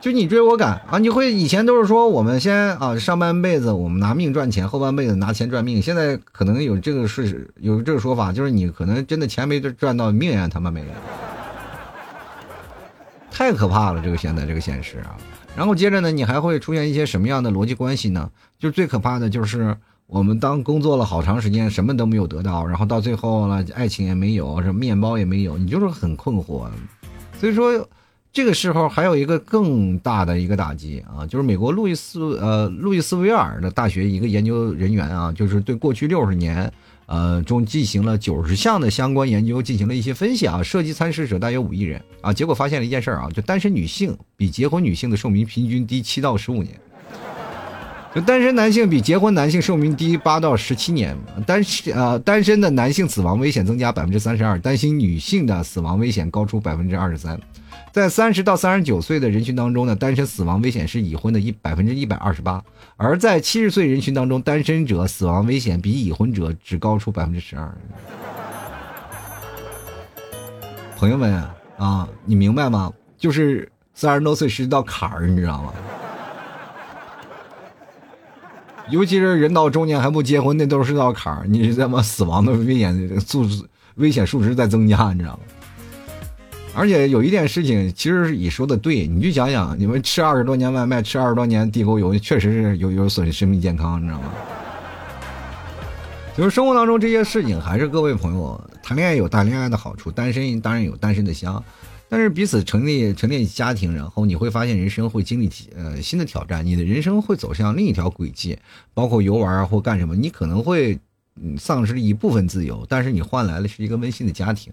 [0.01, 5.81] 就你追我赶啊，你会以前都是说我们先啊上半辈子我们拿命赚钱，后半辈子拿钱赚命。
[5.81, 10.91] 现在可能有这个事有这个说法，就是你可能真的钱没赚到，命也他妈没了，
[13.31, 14.01] 太可怕了！
[14.03, 15.15] 这个现在这个现实啊。
[15.55, 18.29] 然后接着呢，你还会出现一些什么样的逻辑关系呢？
[18.59, 19.77] 就最可怕的就是。
[20.07, 26.67] 我们当工作了好长时间，什么都没有得到，然后到最后呢，爱情也没有，什么面包也没有，你就是很困惑。
[27.39, 27.89] 所以说，
[28.31, 36.71] 这个时候还有一个更大的一个打击啊，就是美国路易斯呃路易斯维尔的大学一个研究人员啊，就是对过去六十年
[37.07, 46.79] 呃中进行了九十项的相关研究进行了一些分析啊，涉及参试者大约五亿人啊，结果发现了一件事儿啊，就单身女性比结婚女性的寿命平均低七到十五年。
[48.15, 51.13] 就单身男性比结婚男性寿命低八到十七年，
[51.45, 57.37] 单身呃单身的男性死亡危险增加百分之三十二，单身女性的死亡危险高出百分之二十三，
[57.91, 62.63] 在三十到三十九岁的人群当中呢，单身死亡危险是已婚的一百分之一百二十八，
[62.95, 67.69] 而在七十岁人群当中，单身者死亡危险比已婚者只高出百分之十二。
[70.95, 71.43] 朋友们
[71.77, 72.93] 啊，你明白吗？
[73.17, 75.73] 就是三十多岁是一道坎儿，你知道吗？
[78.89, 81.45] 尤其是人到中年还不结婚，那都是道坎儿。
[81.47, 83.45] 你他妈死亡的危险数
[83.95, 85.39] 危险数值在增加，你知道吗？
[86.75, 94.31] 而且有一件事情，其实你说的对，你就想想，你们吃二十多年外卖，吃二十多年地沟油，确实是有有损生命健康，你知道吗？
[96.37, 101.63] 就是生活当中这些事情，还是各位朋友谈恋爱有谈恋爱的好处，单身当然有单身的香。
[102.15, 108.57] 但是彼此成立成立家庭，然后你会发现人生会经历呃新的挑战，你的人生会走向另一条轨迹，
[108.93, 110.97] 包括游玩啊或干什么，你可能会
[111.57, 114.71] 丧失一部分自由，但是你换来的是一个温馨的家庭。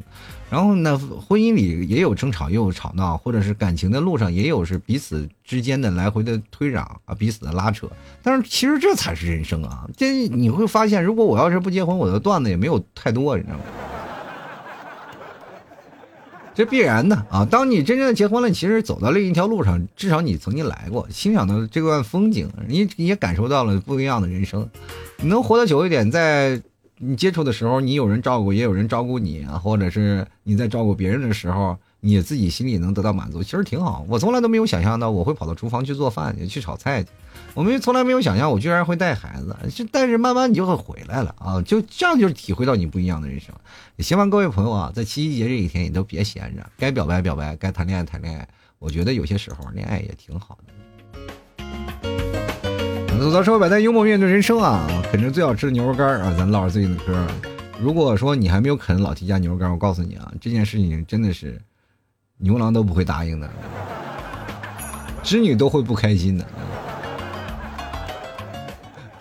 [0.48, 7.90] 然后呢，婚姻里也有争吵，也有吵闹，或者是感情的路上也有是彼此之间的来回的推攘啊，彼此的拉扯。
[8.22, 9.84] 但是其实这才是人生啊！
[9.96, 13.64] 这你会发现，如果我要是不结婚，我的段子也没有太多，你知道吗？
[16.54, 17.46] 这必然的啊！
[17.50, 24.68] 当你真正的结婚了，其实走到另一条路上，至少你曾经来过，欣赏到这段风景，你你也感受到了不一样的人生。
[25.18, 26.60] 你能活得久一点，在
[26.98, 34.04] 你接触的时候，你有人照顾，也有人照顾你啊，或者是你在照顾别人的时候，你自己心里能得到满足，其实挺好。
[34.06, 37.08] 我从来都没有想象到我会跑到厨房去做饭去，去炒菜去。
[37.54, 41.60] 我们从来没有想象我居然会带孩子，就但是慢慢你就会回来了啊！
[41.60, 43.54] 就这样就是体会到你不一样的人生。
[43.96, 48.48] 也希望各位朋友啊，在七夕节这一天，你都别闲着，该表白表白，该谈恋爱谈恋爱。
[48.78, 50.72] 我觉得有些时候恋爱也挺好的。
[53.18, 54.88] 走到社会百态，幽默面对人生啊！
[55.12, 57.14] 啃着最好吃的牛肉干啊，咱唠着最近的嗑。
[57.78, 61.60] 如果说你还没有啃老 T 家牛肉干，我告诉你啊，这件事情真的是
[62.38, 63.50] 牛郎都不会答应的，
[65.22, 66.46] 织女都会不开心的。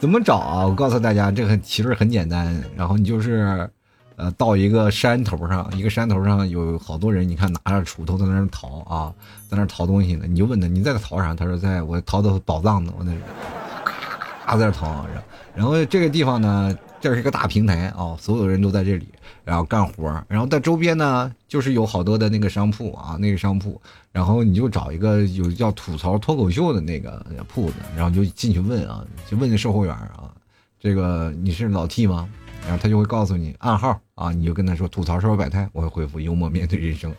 [0.01, 0.65] 怎么找啊？
[0.65, 2.59] 我告诉大家，这个其实很简单。
[2.75, 3.69] 然后你就是，
[4.15, 9.13] 呃，到一个山头上，一个山头上有好多人，你看拿着锄头在那儿淘啊，
[9.47, 10.25] 在那儿淘东西呢。
[10.27, 11.35] 你就问他，你在那淘啥？
[11.35, 13.11] 他说，在我淘的宝藏呢，我那，
[14.43, 15.05] 咔在那淘。
[15.53, 19.07] 然后这个地方呢，这是一个大平台啊，所有人都在这里。
[19.43, 30.31] 然后干活然后在周边呢，就是有好多的那个商铺啊，那个商铺，然后你就找一个有叫吐槽脱口秀的那个铺子，然后就进去问啊，就问那售货员啊，
[30.79, 32.29] 这个你是老 T 吗？
[32.63, 37.11] 然后他就会告诉你暗号啊，你就跟他说吐槽社会百态，我会回复幽默面对人生，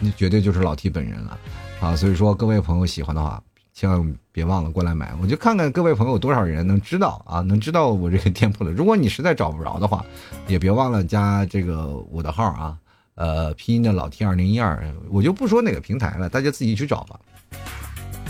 [0.00, 1.38] 你绝对就是老 T 本人了
[1.80, 1.96] 啊！
[1.96, 3.42] 所以说各位朋友喜欢的话。
[3.80, 8.70] 千万别忘了过来买，我就看看各位朋友多少人能知道啊，能知道我这个店铺的。
[8.70, 10.04] 如果你实在找不着的话，
[10.46, 12.76] 也别忘了加这个我的号啊，
[13.14, 17.18] 呃，拼音的老 T 二零一二，我就不说哪个平台了，大家自己去找吧。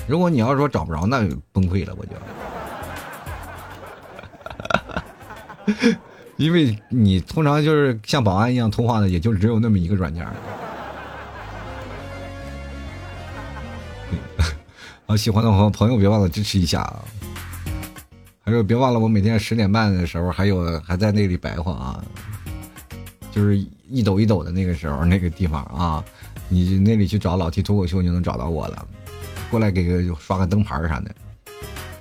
[0.07, 2.13] 如果你要说找不着，那崩溃了，我就，
[6.37, 10.25] 因为你通常就是像保安一样通话的，也就只有那么一个软件。
[15.11, 17.05] 啊，喜欢的朋朋友别忘了支持一下啊！
[18.43, 22.05] 还有别忘了，我每天十点半的时候还有还在那里白话啊，
[23.33, 26.05] 就是一抖一抖的那个时候那个地方啊，
[26.49, 28.87] 你那里去找老 T 脱口秀就能找到我了，
[29.51, 31.13] 过来给个刷个灯牌啥的，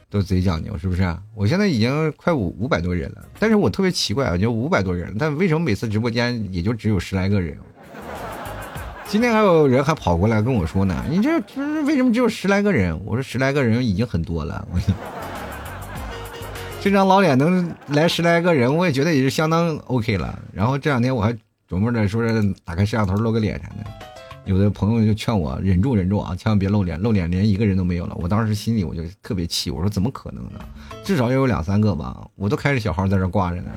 [0.07, 1.17] 都贼讲究是不是？
[1.33, 7.57] 我现在已经快五五百多人了，但是我特别奇怪啊，就五百多人，但为什么每次直播间也就只有十来个人？
[9.09, 11.35] 今天还有人还跑过来跟我说呢，你这
[11.83, 12.95] 为什么只有十来个人？
[13.03, 14.79] 我说十来个人已经很多了， 我
[16.79, 20.37] 这张老脸能来十来个人，我也觉得也是相当 OK 了。
[20.53, 21.33] 然后这两天我还
[21.67, 23.83] 琢磨着说是打开摄像头露个脸啥的，
[24.45, 28.15] 有的朋友就劝我忍住忍住啊，千万别露脸，露脸连一个人都没有了。
[28.21, 30.59] 我当时心里我就特别气，我说怎么可能呢？
[31.03, 33.71] 至少要有两三个吧，我都开着小号在这挂着呢。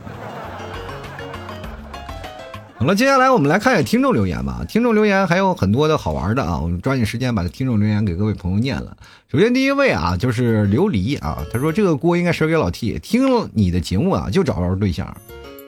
[2.82, 4.64] 好了，接下来我们来看一下听众留言吧。
[4.68, 8.96] 听众留言还有很多的好玩的啊，我们抓紧时间把听众留言给各位朋友念了。
[9.30, 12.98] 首先第一位啊，就是琉璃啊，他说这个锅应该甩给老 T。
[12.98, 15.16] 听你的节目啊，就找不着对象。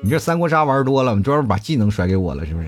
[0.02, 2.66] 你这三国杀玩多了，你专门把技能甩给我了，是不是？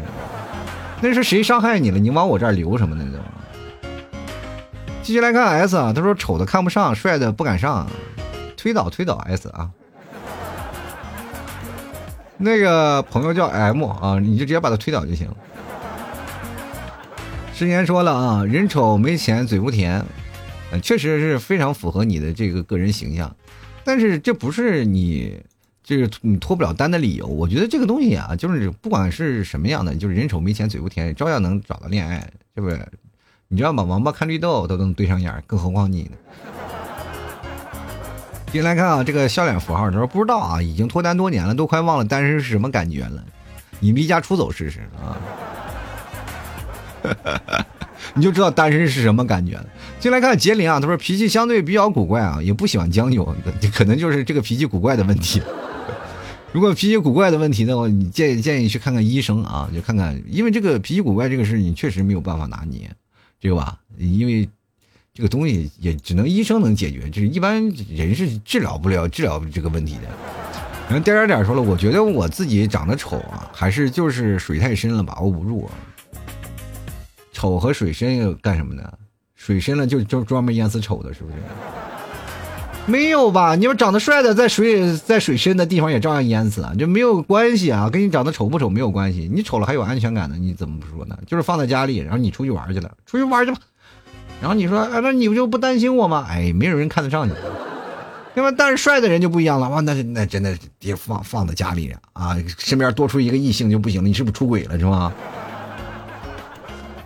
[1.01, 1.99] 那是谁伤害你了？
[1.99, 3.05] 你往我这儿留什么呢？
[3.13, 3.89] 都。
[5.03, 7.85] 继续来看 S 啊，他说丑的看不上，帅的不敢上，
[8.57, 9.69] 推倒推倒 S 啊。
[12.39, 15.29] 那个朋友叫 M 啊，你就直接把他推倒就行。
[17.55, 20.05] 之前说了啊，人丑没钱嘴不甜，
[20.83, 23.35] 确实是非常符合你的这个个人形象，
[23.83, 25.41] 但是这不是你
[25.83, 27.27] 这个你脱不了单的理由。
[27.27, 32.79] 我觉得这个东西啊，就是不管是什么样的，就是人丑没钱嘴不甜，照样能找到恋爱，是不是？
[33.49, 33.83] 你知道吗？
[33.85, 36.11] 王八看绿豆都能对上眼，更何况你呢？
[38.57, 43.23] 进来看啊，这个笑脸符号，他说不知道啊，已经脱单多年了，都快忘了单身是什么感觉了。
[43.81, 45.13] 你离家出走试试啊，
[48.15, 49.67] 你就知道单身是什么感觉了。
[50.01, 53.23] 进来看杰林啊，他说脾气相对比较古怪啊，也不喜欢将就，
[53.75, 55.43] 可能就是这个脾气古怪的问题。
[56.51, 62.91] 如果脾气古怪的问题的话，你建议建议去看看医生啊，就看看，因为这个脾气古怪这个事你确实没有办法拿捏，
[63.39, 63.81] 对吧？
[63.99, 64.49] 因为。
[65.17, 70.03] 这个东西也只能医生能解决，就是一般人是治疗不了治疗这个问题的。
[70.89, 75.65] 然后点点点说了，我觉得我自己长得丑啊，还是就是水太深了，把握不住。
[75.65, 75.73] 啊
[77.33, 78.93] 丑和水深又干什么呢？
[79.35, 81.37] 水深了就就专门淹死丑的，是不是？
[82.87, 83.57] 没有吧？
[83.57, 89.31] 你们长得帅的在水在水深的地方也照样淹死啊，就没有关系啊，跟你长得丑不丑没有关系。
[89.33, 91.19] 你丑了还有安全感呢，你怎么不说呢？
[91.27, 93.59] 就是放在家里，然后你出去玩去了，出去玩去吧。
[94.41, 96.27] 然后你说，哎，那你不就不担心我吗？
[96.29, 97.33] 哎，没有人看得上你，
[98.35, 98.55] 对吧？
[98.57, 105.13] 但是帅的人就不一样了，哇，那那真的别放放在家里啊，身边多出一个异性就不行了，你是不是出轨了是吧？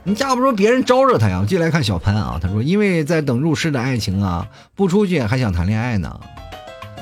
[0.02, 1.44] 你架不住别人招惹他呀。
[1.46, 6.20] 进来看小潘啊，他说，因为在等入世的爱情啊，不出去还想谈恋爱呢，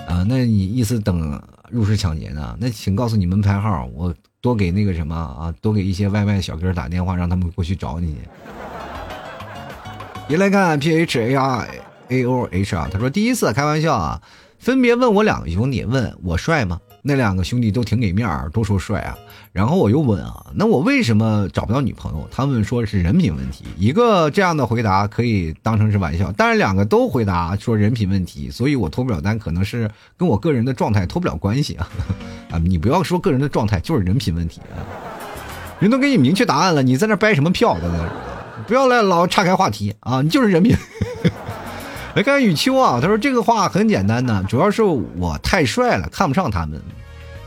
[0.06, 2.56] 啊，那你意思等入室抢劫呢？
[2.60, 8.16] 那请告诉你门牌号，我多给那个什么啊，多给一些外卖小哥打电话，让他们过去找你。
[10.28, 11.68] 也来看 P H A R
[12.08, 14.20] A O H 啊，他说第一次开玩笑啊，
[14.58, 16.78] 分别问我两个兄弟，问我帅吗？
[17.00, 19.16] 那两个兄弟都挺给面儿，都说帅啊。
[19.52, 22.28] 然后我又问啊，那我为什么找不到女朋友？
[22.30, 23.64] 他们说是人品问题。
[23.78, 31.88] 一个这样的回答可以当成是玩笑，但是两个都回答说人品问题，所以我脱不了单，可能是跟我个人的状态脱不了关系啊。
[32.50, 34.84] 啊，你不要说个人的状态，就是人品问题啊。
[35.78, 38.37] 人都给你明确答案了，你在那掰什么票在那？
[38.68, 40.20] 不要来老岔开话题啊！
[40.20, 40.76] 你就是人品。
[42.14, 46.78] 来看雨秋啊，他说这个话很简单的，主要是我太帅了，看不上他们。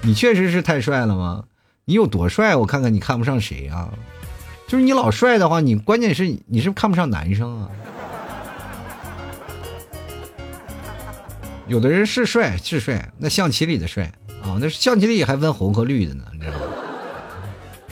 [0.02, 1.44] 你确实是太帅了吗？
[1.86, 2.56] 你有多帅？
[2.56, 3.90] 我看看你看不上谁啊？
[4.68, 7.70] 就是你老帅的话，你关键是你是看不上男生啊。
[11.68, 14.12] 有的人是帅是帅，那象棋里的帅
[14.42, 16.66] 啊，那象棋里还分红和绿的呢，你知道吗？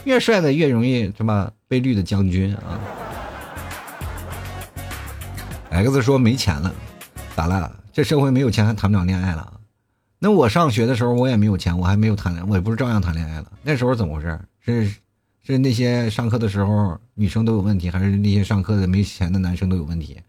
[0.06, 2.80] 越帅的越容易什么被绿的将军啊。
[5.72, 6.74] X 说没钱了，
[7.36, 7.72] 咋了？
[7.94, 9.54] 这社会没有钱还谈不了恋爱了？
[10.18, 13.52] 那我上学的时候我也没有钱，我还没有谈恋爱，我也不是照样谈恋爱了。
[13.64, 14.40] 那时候怎么回事？
[14.60, 14.94] 是
[15.42, 20.20] 是那些上课的时候女生都有问题，还是那些上课的没钱的男生都有问题？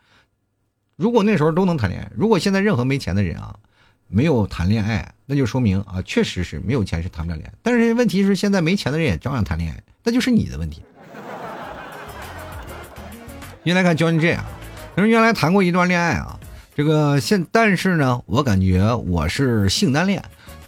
[0.97, 3.57] 如果那时候都能谈恋爱，如果现在任何没钱的人啊
[4.09, 7.55] 没有谈恋爱，那就说明啊确实是没有钱是谈不了恋爱。
[7.63, 10.83] 但是问题是现在没钱的人也照样谈恋爱，那就是你的问题。
[13.65, 14.45] 原来看教你这样。
[15.01, 16.39] 说：“原来谈过一段恋爱啊，
[16.75, 20.23] 这个现但是呢，我感觉我是性单恋，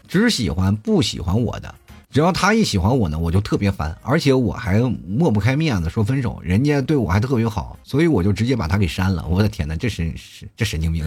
[0.08, 1.74] 只喜欢不喜欢我的。
[2.10, 4.78] 只要他一喜欢我呢，我就特别烦，而且我还
[5.08, 6.38] 抹不开面子说分手。
[6.42, 9.24] 人家对我还特别好，所以我就直接把他给删了。
[9.26, 10.12] 我的天哪，这是
[10.54, 11.06] 这神经病！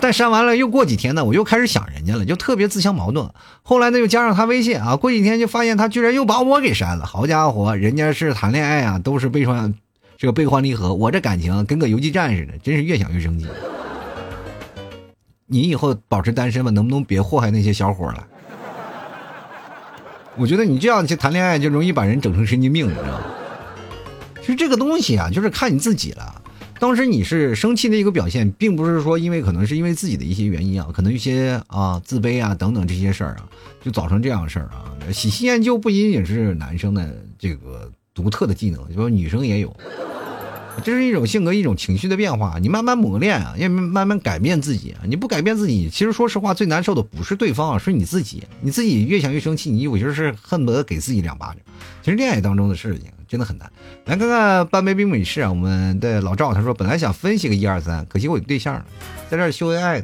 [0.00, 3.28] 但删完了又过几天呢，我又开始想人家了，就特别自相矛盾。
[3.62, 7.04] 后来呢，又加上他微信啊，过几天就发现他居然又把我给删了。
[7.04, 9.74] 好家伙，人家是谈恋爱啊，都是悲伤。”
[10.20, 13.46] 这个悲欢离合，我这感情跟个游击战似的，真是越想越生气。
[15.46, 18.26] 你以后保持单身吧，能不能别祸害那些小伙了？
[20.36, 23.20] 我觉得你这样去谈恋爱，就容易把人整成神经病，你知道吗？
[24.42, 26.42] 其实这个东西啊，就是看你自己了。
[26.78, 33.48] 当时你是生气的一个表现，并不是说因为可能是因为自己的一些原因啊，可能一些啊自卑啊等等这些事儿啊，
[33.82, 34.84] 就造成这样的事儿啊。
[35.14, 39.74] 喜新厌旧不仅仅是男生的这个独特的技能，就说女生也有。
[40.84, 45.02] 这是一种性格、一种情绪的变化，你慢慢磨练啊，要慢慢改变自己啊。
[45.04, 48.44] 你不改变自己，其实说实话，最难受的不是对方，是你自己。
[48.62, 51.56] 你自己越想越生气，你有些是恨不得给自己两巴掌。
[52.02, 53.70] 其实恋爱当中的事情真的很难。
[54.06, 58.84] 来看看半杯冰美式啊，我们的老赵他说，本来想分析个一二三，可惜我有对象了，
[59.28, 60.02] 在这秀恩爱，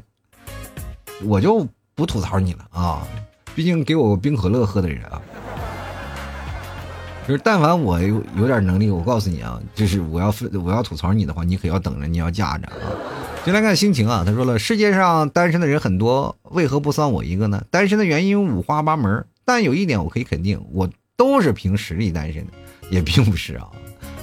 [1.24, 3.06] 我就不吐槽你了啊。
[3.54, 5.22] 毕竟给我冰可乐喝的人啊。
[7.26, 12.74] 就是，但凡我有有点能力，我告诉你啊，就是我要我要吐槽你的话，你可要等着，你要架着啊。
[13.44, 17.62] 先来看心情啊，他说了，世界上单身的人很多，为何不算我一个呢？
[17.70, 22.52] 单身的原因五花八门，但有一点我可以肯定，我都是凭实力单身的，
[22.90, 23.68] 也并不是啊，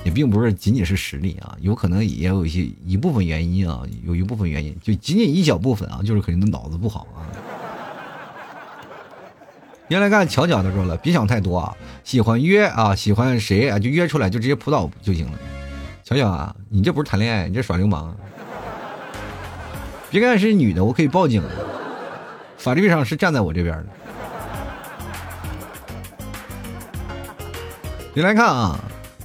[0.06, 7.28] 也并不是仅仅是实力啊，有可能也有一些一部分原因啊，有一部分原因，就仅仅一小部分啊，就是肯定的脑子不好啊。
[9.90, 15.40] 原来看巧巧的说了，别想太多啊，喜欢约啊，喜欢谁啊，就约出来，就直接扑倒就行了。
[16.04, 18.16] 巧巧啊，你这不是谈恋爱，你这耍流氓。
[20.10, 21.44] 别看是女的，我可以报警，
[22.58, 23.86] 法律上是站在我这边的。
[28.14, 28.80] 你来看啊。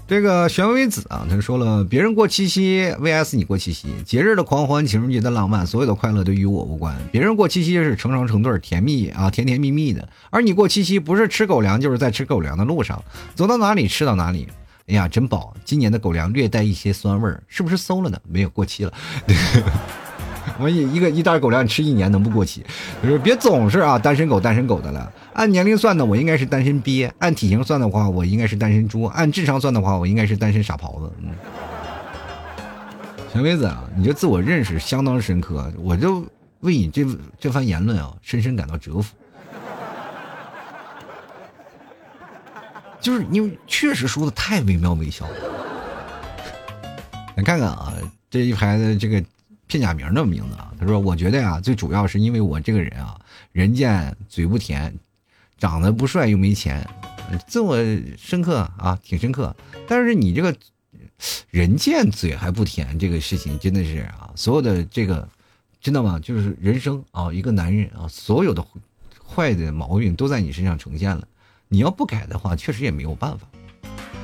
[0.09, 6.96] 这个玄微子啊，他说了，别人过七夕 vs 你过七夕，节日的狂欢，情人节的浪漫，所有的快乐都与我无关。
[7.12, 13.04] 别人过七夕是成双成对，甜蜜啊，甜甜蜜蜜的，而你过七夕不是吃狗粮，就是在吃狗粮的路上，
[13.34, 14.48] 走到哪里吃到哪里。
[14.86, 15.54] 哎呀，真饱！
[15.62, 18.18] 今年的狗粮略带一些酸味儿，是不是馊了呢？
[18.26, 18.92] 没有过期了。
[20.59, 22.64] 我一一个一袋狗粮吃一年能不过期？
[23.02, 25.12] 就是别总是啊单身狗单身狗的了。
[25.39, 31.12] 按年龄算的，我应该是单身鳖；按体型算的话，我应该是单身猪；按智商算的话，我应该是单身傻狍子。
[31.22, 31.30] 嗯，
[33.32, 36.26] 小妹子啊，你这自我认识相当深刻，我就
[36.59, 37.07] 为你这
[37.39, 39.14] 这番言论啊，深深感到折服。
[43.01, 45.34] 就是你确实说的太惟妙惟肖了。
[47.36, 47.93] 来看看啊，
[48.28, 49.22] 这一排的这个。
[49.68, 53.14] 片假名的名字啊，他说：“我觉得呀，最主要是因为我这个人啊，
[53.53, 54.91] 人贱嘴不甜，
[55.59, 56.88] 长得不帅又没钱，
[57.46, 57.76] 自我
[58.16, 59.54] 深刻啊，挺深刻。
[59.86, 60.54] 但是你这个
[61.50, 65.28] 人贱嘴还不甜，这个事情真的是啊，所有的这个，
[65.80, 66.18] 知道吗？
[66.20, 68.64] 就是人生啊，一个男人啊，所有的
[69.26, 71.26] 坏的毛病都在你身上呈现了。
[71.68, 73.46] 你要不改的话，确实也没有办法。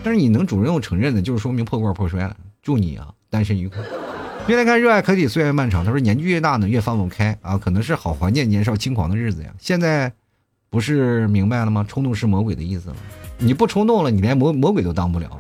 [0.03, 2.37] 但是你能主动承认的，就是说明破罐破摔了。
[2.62, 3.82] 祝你啊，单身愉快。”
[4.47, 5.82] 越来看热爱可抵岁月漫长。
[5.85, 9.55] 他说年纪越大呢，越放不开啊，可能是好怀念年少轻狂的日子呀。
[9.59, 10.12] 现在
[10.75, 11.87] 不是明白了吗？
[11.87, 12.97] 冲动是魔鬼的意思吗？
[13.39, 15.31] 你不冲动了，你连魔魔鬼都当不了。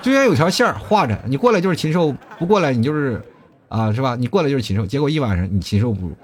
[0.00, 3.22] 就像有条线画着，你过来就是禽兽，不过来你就是
[3.68, 4.16] 啊，是吧？
[4.16, 6.16] 你过来就是禽兽，结果一晚上你禽兽不如。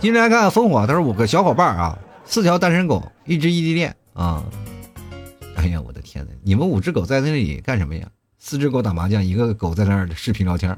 [0.00, 4.42] 今天来看烽火，他说五个小伙伴啊，四条单身狗，一只异地恋啊。
[5.56, 8.08] 哎呀，我的天呐，你们五只狗在那里干什么呀？
[8.38, 10.74] 四只狗打麻将，一个狗在那儿视频聊天。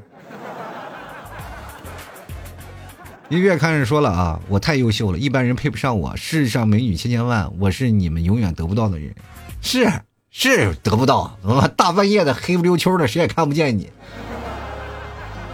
[3.29, 6.17] 一个月看着说了啊，我太优秀了，一般人配不上我。
[6.17, 9.13] 世上美女千千万，我是你们永远得不到的人。
[9.61, 9.87] 是
[10.31, 13.87] 是得不到，我大半夜的黑不溜秋的，谁也看不见你。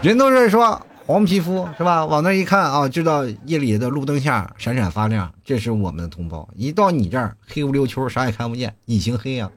[0.02, 2.06] 人都是说黄皮肤是吧？
[2.06, 6.48] 往那一看啊，知道夜里的路灯下闪闪发亮，这是我们的同胞。
[6.56, 9.52] 一到你这儿黑不溜秋，啥也看不见，隐形黑呀。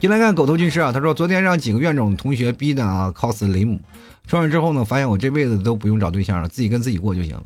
[0.00, 3.80] 进来看狗头军师啊，他说昨天让几个院长同学逼的啊，cos 雷姆，
[4.26, 7.44] 说完之后呢，发现我这辈子都不用找对象了，自己跟自己过就行了。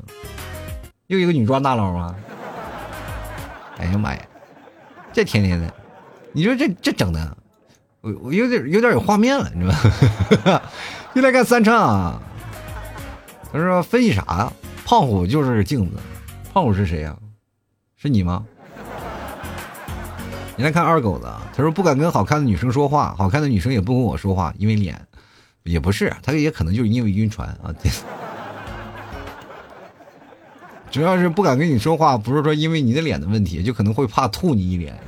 [1.09, 2.15] 又一个女装大佬啊！
[3.79, 4.21] 哎呀妈呀，
[5.13, 5.73] 这天天的，
[6.33, 7.37] 你说这这整的，
[8.01, 9.75] 我我有点有点有画面了，你知道
[10.45, 10.63] 吧？
[11.15, 12.23] 又来看三唱啊，
[13.53, 14.53] 他说分析啥呀？
[14.85, 15.97] 胖虎就是镜子，
[16.53, 17.17] 胖虎是谁呀？
[17.97, 18.45] 是你吗？
[20.57, 25.01] 你来看二狗子，他说不敢跟好看的女生说话，好看的女生也不跟我说话，因为脸，
[25.65, 27.75] 也不是，他也可能就是因为晕船啊。
[30.91, 34.99] 主要是不敢跟你说话，不是说因为你的脸的问题，就可能会怕吐你一脸。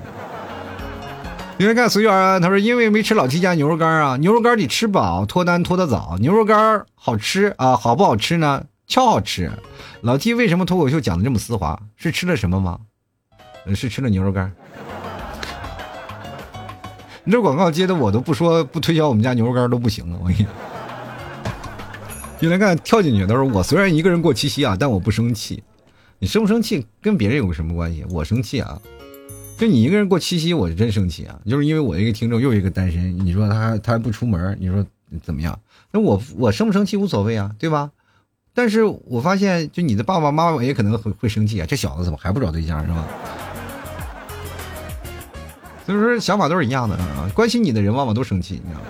[1.57, 8.65] 你来看随缘啊，他说因为没吃老 T 家牛肉干啊，牛肉干得吃饱，脱单脱得早，牛肉干好吃啊，好不好吃呢？
[8.87, 9.51] 超好吃。
[10.01, 11.81] 老 T 为什么脱口秀讲的这么丝滑？
[11.97, 12.79] 是吃了什么吗？
[13.75, 14.53] 是吃了牛肉干。
[17.25, 20.47] 你这广告接的我都不说不推销我们家牛肉干都不行了，我跟你。
[22.39, 25.63] 进来看跳进去，他说我虽然一个人过七夕啊，但我不生气。
[26.19, 28.05] 你生不生气跟别人有个什么关系？
[28.11, 28.81] 我生气啊，
[29.59, 31.39] 就你一个人过七夕，我是真生气啊。
[31.45, 34.85] 就是因为我一个听众又一个单身，你说他他还不出门，你说
[35.23, 35.59] 怎么样？
[35.93, 37.91] 那我我生不生气无所谓啊，对吧？
[38.55, 43.07] 但是我发现，就你的爸爸妈妈也可能会会生气啊，这小子怎么还不找对象是吧？
[45.91, 48.87] 就是想法都是一样的啊，关心你的人往往都生气，你知道吗？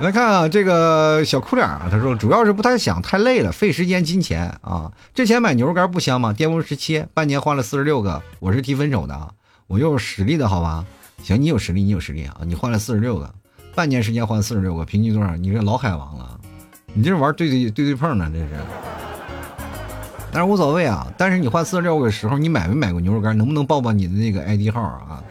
[0.00, 4.90] 来看啊，这个小哭脸啊，他说主要是不太想，太累了，费时间金钱啊。
[5.14, 6.32] 之前买牛肉干不香吗？
[6.32, 9.30] 巅峰时期半年换了四十六个，我是提分手的啊，
[9.66, 10.84] 我有实力的好吧？
[11.22, 13.32] 行，你有实力，你有实力啊，你换了四十六个，
[13.74, 15.36] 半年时间换四十六个，平均多少？
[15.36, 16.40] 你这老海王了，
[16.92, 18.48] 你这玩对对对对碰呢，这是。
[20.32, 23.38] 但是无所谓啊，但是你换四十六个时候，你买没买过牛肉干？
[23.38, 25.22] 能不能报报你的那个 ID 号啊？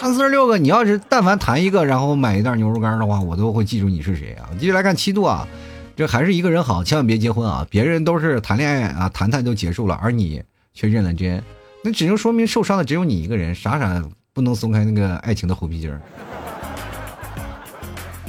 [0.00, 4.48] 谈四十六个，你要是但凡谈一个，然后买一袋牛肉干的话，我都会记住你是谁啊！
[4.56, 5.44] 继续来看七度啊，
[5.96, 7.66] 这还是一个人好，千万别结婚啊！
[7.68, 10.40] 别人都是谈恋爱啊，谈谈就结束了，而你
[10.72, 11.42] 却认了真，
[11.82, 14.00] 那只能说明受伤的只有你一个人，傻傻
[14.32, 16.00] 不能松开那个爱情的猴皮筋儿。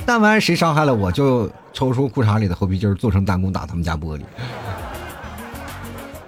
[0.07, 4.21] 但凡谁伤害了我，就抽出裤衩里的猴皮筋儿做成弹弓打他们家玻璃。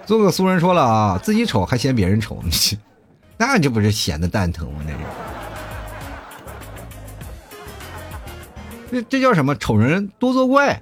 [0.06, 2.40] 做个俗人说了啊，自己丑还嫌别人丑，
[3.36, 4.78] 那这不是闲的蛋疼吗？
[4.86, 4.98] 那是。
[8.92, 9.56] 这这叫什么？
[9.56, 10.78] 丑人多作怪。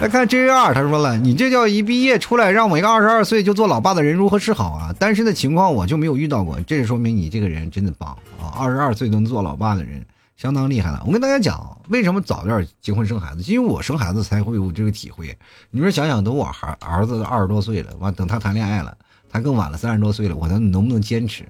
[0.00, 4.90] 来看 J R，，他说了：“你这叫一毕业出来让我一个二十二岁就做老爸的人如何是好啊？
[4.98, 8.48] 单身的情况我就没有遇到过，这说明你这个人真的棒啊！
[8.58, 10.02] 二十二岁能做老爸的人
[10.38, 11.02] 相当厉害了。
[11.06, 13.42] 我跟大家讲，为什么早点结婚生孩子？
[13.42, 15.36] 因为我生孩子才会有这个体会。
[15.70, 18.96] 你说想想，等我孩儿子二十多岁了，完等他谈恋爱了，
[19.28, 21.44] 他更晚了，三十多岁了，我能能不能坚持？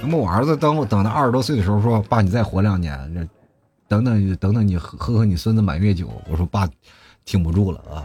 [0.00, 3.28] 那么我儿子等我等到二十多岁的时候说：‘爸，你再活两年。’这。”
[3.92, 6.08] 等等等等，你喝喝你孙子满月酒。
[6.26, 6.66] 我说爸，
[7.26, 8.02] 挺不住了啊。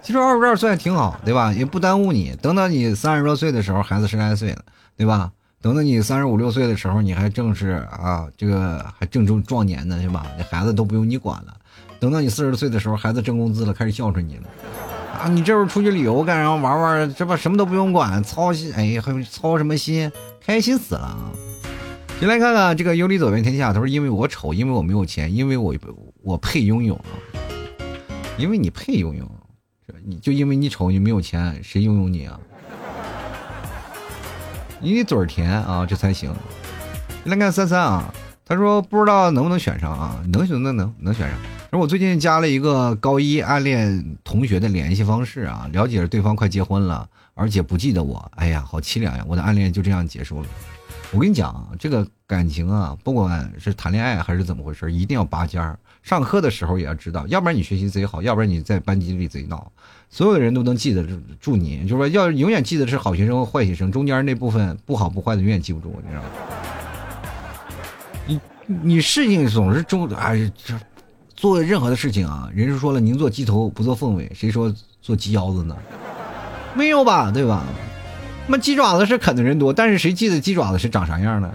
[0.00, 1.52] 其实二十二岁挺好，对吧？
[1.52, 2.36] 也不耽误你。
[2.40, 4.62] 等等你三十多岁的时候，孩子十来岁了，
[4.96, 5.32] 对吧？
[5.60, 10.24] 等等你三十五六岁的时候，你还正是啊，这个还正中壮年呢，是吧？
[10.38, 11.52] 那孩子都不用你管了。
[11.98, 14.42] 等到你四十岁的时候，孩子挣工资了，开始孝顺你了。
[15.20, 17.14] 啊，你这会儿出去旅游干啥玩玩？
[17.16, 20.12] 这不什么都不用管，操心哎呀，还操什么心？
[20.40, 21.18] 开心死了啊！
[22.18, 23.74] 先来看看这个有理走遍天下。
[23.74, 25.74] 他说：“因为我丑，因为我没有钱，因为我
[26.22, 27.12] 我配拥有啊，
[28.38, 29.30] 因为你配拥有，
[30.02, 32.40] 你就因为你丑，你没有钱，谁拥有你啊？
[34.80, 36.34] 你嘴甜啊，这才行。”
[37.24, 38.14] 来看三三啊，
[38.46, 40.18] 他说：“不知道能不能选上啊？
[40.32, 41.38] 能选能能能选上。
[41.70, 48.32] 说我最近加了一个高一暗恋同学的联系方式啊，了解了对方快结婚了，而且不记得我。
[48.36, 49.24] 哎呀，好凄凉呀！
[49.28, 50.46] 我的暗恋就这样结束了。”
[51.12, 55.78] 我跟你讲啊，这个感情啊，不管是谈恋爱还是怎么回事，一定要拔尖儿。
[56.02, 59.70] 上课的时候也要知道，要不然你学习贼好，要不然你在班级里贼闹，
[60.10, 61.04] 所有人都能记得
[61.40, 61.82] 住你。
[61.82, 66.28] 就是说，要永远记得是好学生和坏学生，中间那部分不好不坏的永远记不住，你知道吗？
[68.26, 70.74] 你你事情总是中哎，这
[71.34, 75.76] 做任何的事情啊，人是说了，宁做鸡头不做凤尾，谁说做鸡腰子呢？
[76.74, 77.64] 没有吧，对吧？
[78.48, 81.52] 那鸡爪子是啃的人多，但是谁记得鸡爪子是长啥样呢？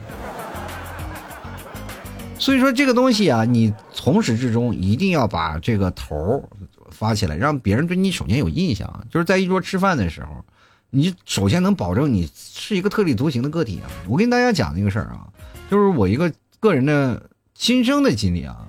[2.37, 6.43] 所以说这个东西啊，你从始至终一定要把这个头
[6.89, 9.05] 发起来，让别人对你首先有印象。
[9.09, 10.43] 就是在一桌吃饭的时候，
[10.89, 13.87] 你首先能保证你是一个特立独行的个体啊。
[14.07, 15.27] 我跟大家讲一个事儿啊，
[15.69, 18.67] 就是我一个个人的亲身的经历啊，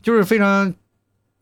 [0.00, 0.72] 就是非常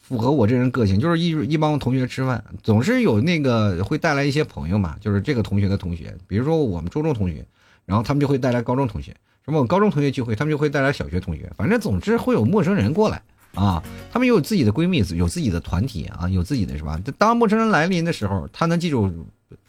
[0.07, 1.01] 符合我这人个性。
[1.01, 7.45] 就是一一帮同学吃饭，总是有那个会带来一些朋友嘛，就是这个同学的同学，比如说我们初中同学，
[7.85, 9.15] 然后他们就会带来高中同学。
[9.45, 9.61] 什么？
[9.61, 13.23] 我高中同学聚会，他们就会带来小学同学，反正总之会有陌生人过来
[13.55, 13.83] 啊。
[14.13, 17.01] 他们有自己的闺蜜，有自己的团体啊，有自己的是吧？
[17.19, 19.13] 当陌生人来临的时候，他能记住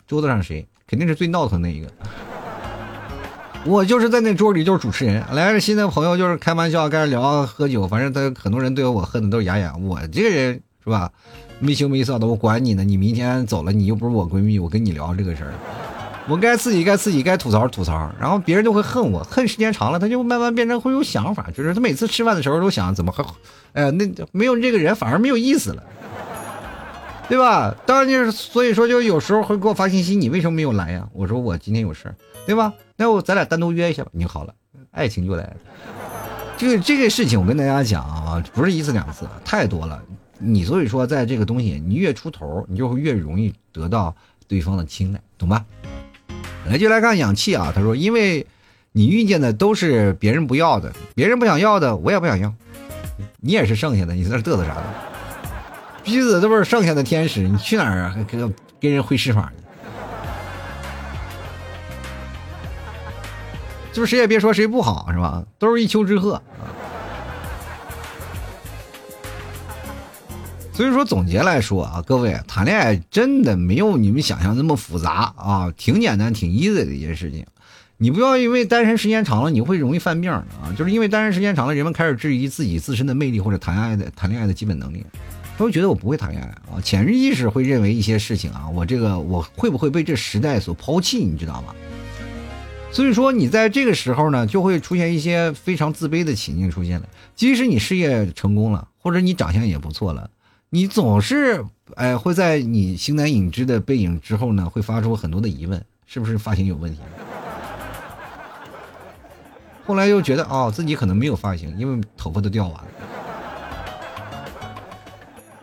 [0.08, 1.88] 桌子上谁，肯定是最闹腾那一个。
[3.68, 9.86] 我就是在那桌里就是主持人，来了新的朋友就是开玩笑，开始聊喝酒，反正他很多人对我恨的都是牙痒。
[9.86, 11.12] 我这个人是吧？
[11.60, 12.84] 没羞没臊的，我管你呢。
[12.86, 15.54] 你明天走了，你又不是我闺蜜，我跟你聊这个事儿。
[16.30, 23.22] 我该自己该自己该吐槽吐槽，然后别人就会恨我，恨时间长了，他就慢慢变成会有想法，就是他每次吃饭的时候都想怎么还，
[23.74, 25.84] 哎呀，那没有这个人反而没有意思了，
[27.28, 27.76] 对吧？
[27.86, 31.06] 当然就是所以说就有时候会给我发信息，你为什么没有来呀？
[31.12, 32.16] 我说我今天有事儿
[32.46, 32.72] 对吧？
[33.00, 34.10] 那我咱俩单独约一下吧。
[34.12, 34.54] 你好了，
[34.90, 35.56] 爱情就来了。
[36.58, 40.02] 这个这个事情我跟大家讲啊，不是一次两次，太多了。
[40.40, 44.16] 你所以说在这个东西，你越出头，你就会越容易得到
[44.48, 45.64] 对方的青睐，懂吧？
[46.68, 47.72] 来就来看氧气啊！
[47.74, 48.46] 他说：“因为
[48.92, 52.54] 你遇见的都是别人不要的，别人不想要的，我也不想要。
[53.40, 54.84] 你也是剩下的，你在那嘚瑟啥呢？
[56.04, 58.10] 彼此都是剩下的天使，你去哪儿啊？
[58.16, 59.64] 还跟跟人会施法呢？
[63.98, 65.44] 就是谁也别说谁不好，是吧？
[65.58, 66.40] 都是一丘之貉。
[70.72, 77.44] 所以说，总结来说啊，各位谈恋爱真的没有你们想象那么复杂啊，挺简单、挺 easy 的一件事情。
[77.98, 80.46] 你不要因为单身时间长了，你会容易犯病啊。
[80.78, 85.04] 就是因为单身时间长了，人们开始质疑自己自身的魅力或者谈爱的谈恋爱的基本能力，
[85.58, 86.80] 他会觉得我不会谈恋爱啊。
[86.84, 91.74] 潜意识会认为一些事情啊，我这个我会不会被这时代所抛弃，你知道吗？
[92.98, 97.08] 所以说，你在这个时候呢，就会出现一些非常自卑的情境出现了。
[97.36, 100.28] 即使你事业成功了，或者你长相也不错了。
[100.72, 107.00] 你总是哎会在你形单影只的背影之后呢，会发出很多的疑问，是不是发型有问题？
[109.86, 112.90] 后来又觉得哦，自己可能没有发型，因为头发都掉完了。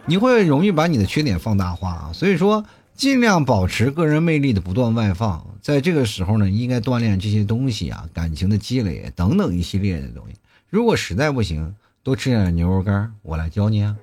[0.06, 2.64] 你会容易把你的缺点放大化啊，所以说
[2.96, 10.36] 尽量保持个人魅力的不断外放，在这个时候呢，应该锻炼这些东西啊，感情的积累等等一系列的东西。
[10.70, 11.74] 如果实在不行，
[12.04, 13.96] 多吃点牛肉干，我来教你啊。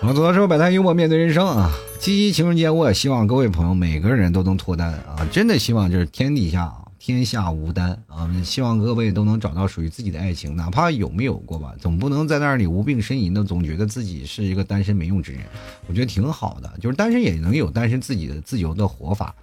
[0.00, 1.70] 好，走到之后，摆摊幽默面对人生啊！
[1.98, 5.28] 七夕情人节，我也希望各位朋友每个人都能脱单啊！
[5.30, 8.28] 真的希望就是天底下啊天下无单啊！
[8.44, 15.40] 希望各位都能找到属于自己的爱情，哪怕有没有过吧，总不能在那里无病呻吟的，总觉得自己是一个单身没用之人。
[15.86, 19.34] 我觉得挺好的，就是单身也能有单身自己的自由的活法。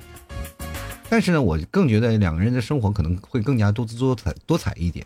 [1.10, 5.06] 但是呢，我更觉得两个人的生活可能会更加多姿多彩多彩一点，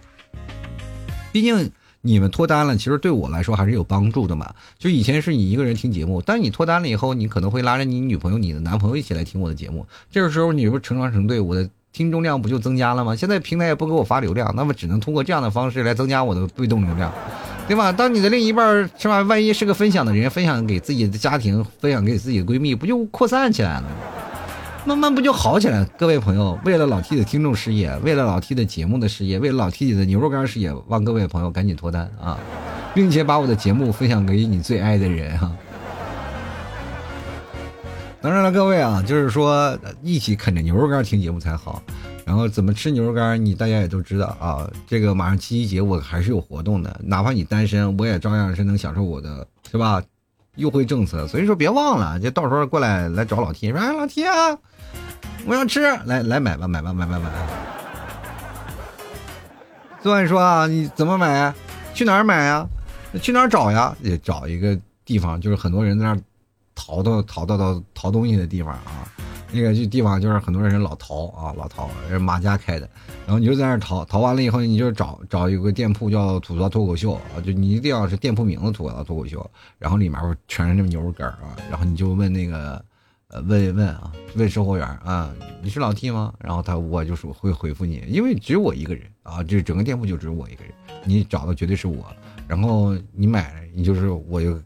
[1.32, 1.72] 毕竟。
[2.02, 4.56] 你们脱单了，其实对我来说还是有帮助的嘛。
[4.78, 9.86] 就以前是你一个人听节目，但你脱单了以后，你可能会拉着你女朋友、你的男朋友一起来听我的节目。
[10.10, 13.16] 这个时候，你不是成双成对，我的听众量不就增加了吗？
[13.16, 17.12] 现在平台也不给我发流量，那么只能通过这样的方式来增加我的被动流量，
[17.68, 17.92] 对吧？
[17.92, 19.22] 当你的另一半是吧？
[19.24, 23.88] 万一是个分享的人，分享给自己的家庭，分享给自己的闺蜜，不就扩散起来了吗？
[24.86, 25.84] 慢慢不就好起来？
[25.98, 32.38] 各位朋友，为了老 T 的听众事业，为了老 T 的节目的事业，为了老 T 的牛肉干事业，望各位朋友赶紧脱单啊，
[32.94, 35.52] 并且把我的节目分享给你最爱的人哈。
[38.22, 41.82] 当然了，各位啊，就是说一起啃着牛肉干听节目才好。
[42.26, 44.70] 然后怎么吃牛肉干，你大家也都知道啊。
[44.86, 50.03] 这个马上七夕节我还是有活动的，哪怕你单身，我也照样是能享受我的，是吧？
[50.55, 54.57] 优惠政策，所以说别忘了，就到时候过来来找老 T，说哎老 T 啊，
[55.45, 57.32] 我要吃，来来买吧买吧买吧买。
[60.01, 61.53] 昨晚说啊，你怎么买？
[61.93, 62.67] 去哪儿买呀？
[63.22, 63.95] 去哪儿找呀？
[64.01, 66.20] 也找一个地方，就是很多人在那儿
[66.80, 69.11] 淘到淘到到淘东西的地方啊。
[69.51, 71.89] 那个这地方就是很多人老淘啊，老淘，
[72.21, 72.88] 马家开的。
[73.25, 79.49] 然后你就在那儿淘，淘完了以后，你就找找有个店铺叫吐槽脱口秀啊，就你一定要是店铺名字吐槽脱口秀，
[79.80, 82.86] 然后里面全是那牛肉干啊，然后你就问那个，
[83.30, 86.32] 呃，问问啊，问售货员啊，你是老 T 吗？
[86.39, 90.71] 然后他我就说会回复你，因为只有我一个人啊，这整个店铺就只有我一个人，
[91.03, 92.05] 你找的绝对是我。
[92.47, 94.59] 然后你买，你就是我就。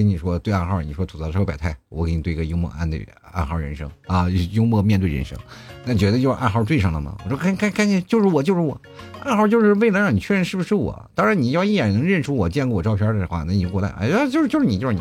[0.00, 2.98] 跟你说对暗号，你说吐槽社会百态，我给你对个幽默暗的
[3.32, 5.36] 暗号人生啊，幽默面对人生，
[5.84, 7.14] 那绝对就是暗号对上了吗？
[7.22, 8.80] 我说赶赶赶紧，就是我就是我，
[9.22, 11.10] 暗号就是为了让你确认是不是我。
[11.14, 15.00] 当然你要一眼能认出我见过我照片的话，那你就过来，哎呀，就是就是你就是你，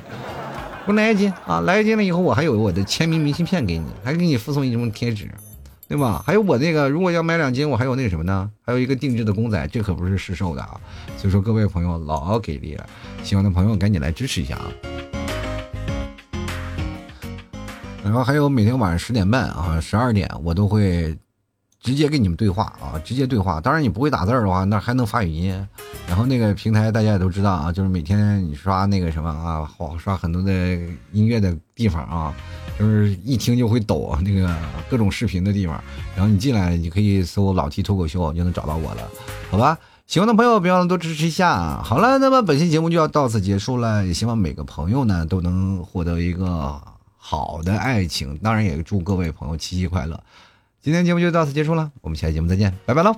[0.86, 5.30] 给我来一斤啊，来一斤了以后我还有我的签名明信片给你，还给你附送一张贴纸。
[5.88, 6.22] 对吧？
[6.24, 8.48] 还有我那个，如果要买两斤，我还有那个什么呢？
[8.64, 10.80] 还有一个定制的公仔，这可不是市售的啊。
[11.18, 12.88] 所以说各位朋友老给力了，
[13.24, 14.66] 喜欢的朋友赶紧来支持一下啊。
[18.04, 21.18] 然后还有每天晚上十点半啊，十二点我都会。
[21.82, 23.62] 直接跟你们对话啊，直接对话。
[23.62, 25.68] 当然你不会打字的话，那还能发语音。
[26.10, 30.52] 然后那个平台大家也都知道啊，就是每天你刷那个什么啊，好刷很多的
[31.14, 32.36] 音乐的地方啊，
[32.78, 34.54] 就是一听就会抖，那个
[34.90, 35.82] 各种视频的地方。
[36.18, 39.10] 然后你进来，你可以搜“老 T 脱口秀”就能找到我了，
[39.50, 39.80] 好吧？
[40.10, 41.84] 喜欢的朋友别忘了多支持一下。
[41.84, 46.82] 好了，那么本期节目就要到此结束了，也希望每个朋友呢都能获得一个
[47.16, 48.36] 好的爱情。
[48.40, 50.20] 当然也祝各位朋友七夕快乐。
[50.82, 53.16] 今天节目就到此结束了，我们下期节目再见，拜拜喽。